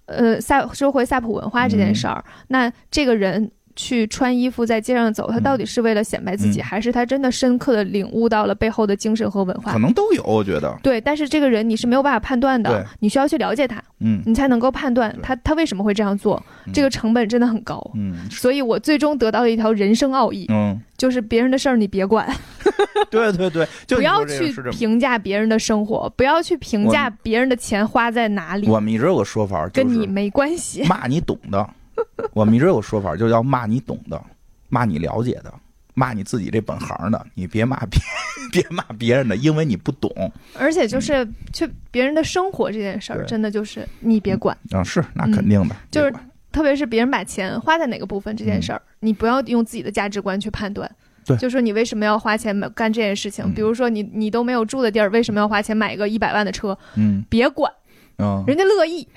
[0.06, 3.51] 呃，萨说回萨普文化这件事儿，那这个人。
[3.76, 9.72] 去穿衣服在街上走，他到底是为了显摆自己，还是他真的深刻的领悟到了背后的精神和文化？
[9.72, 10.78] 可能都有，我觉得。
[10.82, 16.42] 对，但是这个人你是没有办法判断的，你需要去了解他，嗯，你才能够判断他他为什么会这样做。
[16.72, 22.26] 这个成本真的很高，嗯，所以我最终得到了一条人生奥义，嗯，就是别人的事儿你别管，
[23.10, 28.68] 对 对对， 不要去评价别人的生活，不要去评价别人的钱花在哪里。
[28.68, 31.68] 我们一直有个说法，跟你没关系，骂你懂的。
[32.32, 34.20] 我们一直有说法，就要骂你懂的，
[34.68, 35.52] 骂你了解的，
[35.94, 38.00] 骂你自己这本行的，你别骂别
[38.52, 40.10] 别骂别人的，因为你不懂。
[40.58, 46.12] 而且就是去别人的生活这件事儿，真的就是你别管啊，是那肯定的，就是
[46.52, 50.90] 特别是别人把钱花在哪个部分这件事儿，你不要用自己的价值观去判断。
[51.26, 53.50] 对，就说你为什么要花钱买干这件事情？
[53.54, 56.76] 比如说你你都没有住的地儿，为什么要花钱买一个一百万的车？
[56.96, 57.72] 嗯，别管，
[58.18, 59.08] 嗯，人家乐意，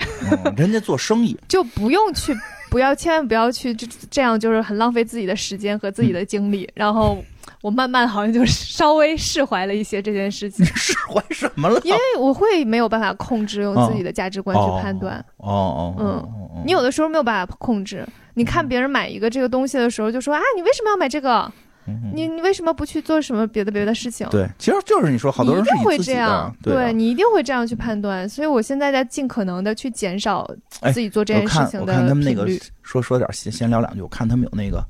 [0.56, 2.34] 人家做生意 就不用去。
[2.78, 6.70] 不要，千万不要去，这这样就是很浪费自己的时间和自己的精力。
[6.76, 7.18] 然后
[7.60, 10.64] 我慢慢好像就稍微释怀了一些这件事情。
[10.68, 11.82] 释怀什么了？
[11.84, 15.18] 因为我会没有办法控制，用自己的价值观去判断。
[15.38, 18.06] 哦哦，嗯，你有的时候没有办法控制。
[18.36, 21.52] 你看别人买一个这个东西的时候，就说啊，你为什么要买这个？
[22.14, 24.28] 你你为什么不去做什么别的别的事情？
[24.30, 28.28] 对，其实就是你说好多人一定会这样，对你一定会这样去判断。
[28.28, 30.50] 所以我现在在尽可能的去减少
[30.94, 32.48] 自己做这件事情的我看他们那个
[32.82, 34.02] 说说点先先聊两句。
[34.02, 34.84] 我看他们有那个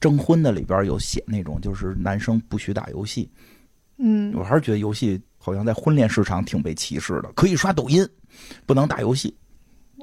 [0.00, 3.30] 征婚的里边有写那种，就是男生不许打游戏。
[3.98, 8.06] 嗯，我还是觉得游戏好像在婚恋市场挺被歧视的，可以刷抖音，
[8.66, 9.34] 不能打游戏。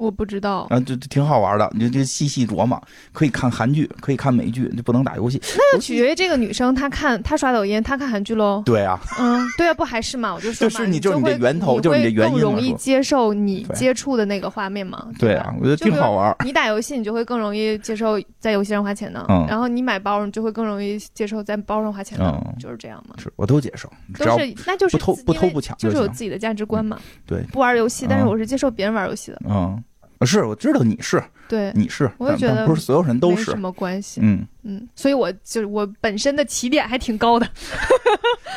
[0.00, 2.80] 我不知道啊，就挺好玩的，你就细细琢磨，
[3.12, 5.40] 可以看韩剧，可以看美剧，就不能打游戏。
[5.54, 8.62] 那就取决于这个女生，她看她刷抖音，她看韩剧喽。
[8.64, 10.34] 对啊，嗯，对啊，不还是嘛？
[10.34, 12.32] 我就说就是你就是你的源头，就是你的原因。
[12.32, 15.06] 更容易接受你接触的那个画面嘛？
[15.18, 16.34] 对啊，我觉得挺好玩。
[16.44, 19.22] 你打游戏，你就会更容易接受在游戏上花钱的。
[19.46, 23.14] 然后你买包，你就会更容易接受在包上花钱的，就是这样嘛。
[23.18, 26.98] 是，我都接受，都是那就是不偷不偷不抢，就是有自己的价值观嘛。
[27.26, 29.42] 对，不玩游戏，但是我是接受别人玩游戏的。
[29.48, 29.82] 嗯。
[30.26, 37.48] 是，我知道你是，对，你是，我也觉得不是所有人都是什么关系，嗯嗯，所以我就是我本身的起点还挺高的，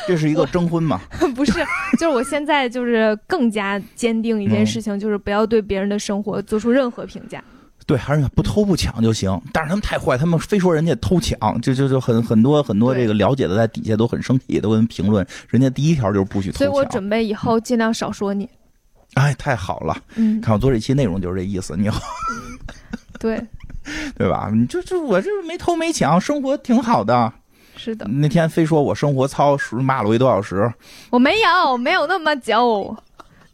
[0.06, 1.00] 这是一个 征婚嘛？
[1.34, 1.52] 不是，
[1.98, 7.42] 就是我现在就是更加坚定一件事情，就是不要对别人的生活做出任何评价。
[7.86, 9.38] 对，还是不偷不抢就行。
[9.52, 15.26] 但是他们太坏，他们非说人家偷抢，就就就很很多很多这个了解的在底下都很生气，都跟评论。
[15.48, 18.48] 人家第一条就是不许偷抢，所以我准备以后尽量少说你。
[19.20, 19.96] 哎，太好了！
[20.16, 21.76] 嗯，看我做这期内容就是这意思。
[21.76, 22.00] 你好，
[23.18, 23.40] 对，
[24.18, 24.50] 对吧？
[24.52, 27.32] 你就就我这没偷没抢，生活挺好的。
[27.76, 28.06] 是的。
[28.06, 30.72] 那天非说我生活糙，骂了我一多小时。
[31.10, 32.96] 我没有，没有那么久，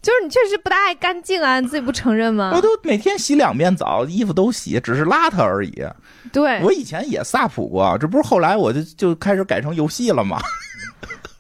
[0.02, 2.52] 就是你确实不大爱干净啊，你自己不承认吗？
[2.54, 5.84] 我都每天洗两遍澡，衣服都洗，只是邋遢而已。
[6.32, 10.38] 对，我以前也萨普过，这不是后来我就就开始改成游戏了吗？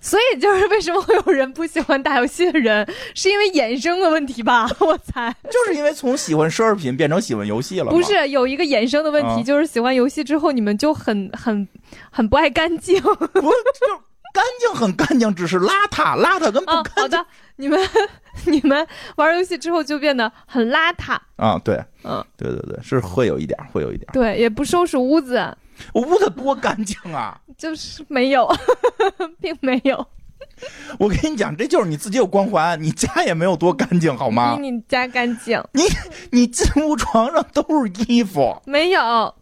[0.00, 4.68] 所以就是为什么会有人不喜欢打游戏的人，是因为衍生的问题吧？
[4.80, 7.90] 我猜，就是因为从喜欢奢侈品变成喜欢游戏了。
[7.90, 11.68] 不是有一个衍生的问题，就是喜欢游戏之后，你们就很很
[12.10, 13.00] 很不爱干净。
[13.02, 14.00] 不，就
[14.32, 17.02] 干净很干净，只是邋遢，邋遢跟不干净。
[17.02, 17.78] 好的，你们
[18.46, 18.86] 你们
[19.16, 21.60] 玩游戏之后就变得很邋遢啊？
[21.62, 21.74] 对，
[22.04, 24.08] 嗯，对对对，是会有一点，会有一点。
[24.12, 25.54] 对，也不收拾屋子。
[25.94, 27.40] 屋子多干净啊！
[27.56, 28.48] 就是没有，
[29.40, 30.06] 并没有。
[30.98, 34.56] 我跟你讲，这就是你自己有光环，你家也没有多干净，好吗？
[34.56, 35.62] 比你家干净。
[35.72, 35.82] 你
[36.30, 39.34] 你进屋床上都是衣服，没有，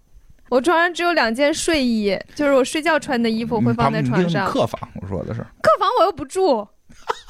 [0.48, 4.50] 我床上只有两件睡衣，就是我睡觉穿的衣服会放在床上。
[4.50, 6.66] 客房，我说的是客房，我又不住。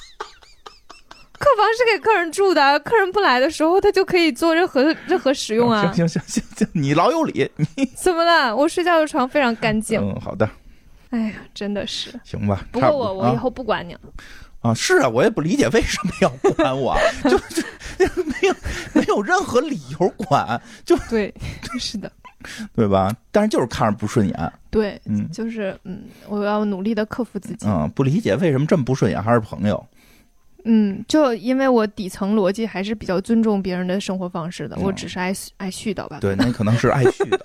[1.38, 5.82] 客房是给客人住的，客人不来的时候，他就可以做任何任何使用啊。
[5.82, 7.50] 行行行行行，你老有理。
[7.76, 8.54] 你 怎么了？
[8.54, 10.00] 我睡觉的床非常干净。
[10.00, 10.48] 嗯，好的。
[11.10, 12.66] 哎呀，真的是行吧。
[12.72, 14.00] 不过我我以后不管你了。
[14.60, 17.62] 啊，是啊，我也不理解为什么要管我，就 就
[18.24, 18.54] 没有
[18.92, 21.32] 没有任何理由管，就对，
[21.78, 22.10] 是的，
[22.74, 23.14] 对吧？
[23.30, 24.52] 但是就是看着不顺眼。
[24.68, 27.66] 对，嗯，就是嗯，我要努力的克服自己。
[27.68, 29.86] 嗯，不理解为什么这么不顺眼，还是朋友。
[30.64, 36.18] 嗯，就因为我底层逻辑还是比较尊重别人的生活方式的，我只是爱爱絮叨吧。
[36.20, 37.40] 对，那可能是爱絮叨，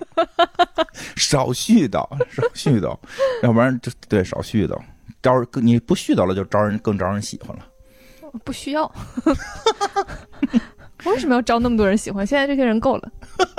[1.16, 2.98] 少絮叨，少絮叨，
[3.44, 4.78] 要不然就对少絮叨，
[5.22, 7.66] 招你不絮叨了就招人更招人喜欢了。
[8.44, 8.92] 不需要，
[11.06, 12.26] 为什么要招那么多人喜欢？
[12.26, 13.12] 现在这些人够了。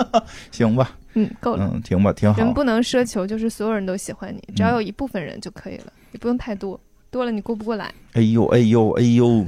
[0.51, 0.97] 行吧。
[1.14, 1.70] 嗯，够了。
[1.72, 2.36] 嗯，停吧，挺好。
[2.43, 6.78] 人不能奢求就是所有人都喜欢你，只要有一部分人就可以了，也不用太多。
[7.14, 7.88] 多了你过不过来。
[8.14, 9.46] 哎呦哎呦哎 呦！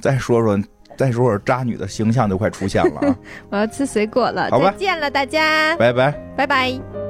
[0.00, 0.56] 再说说，
[0.96, 3.16] 再说说渣女的形象就快出现了啊！
[3.50, 7.09] 我要吃水果了，好吧，再见了大家，拜拜，拜拜。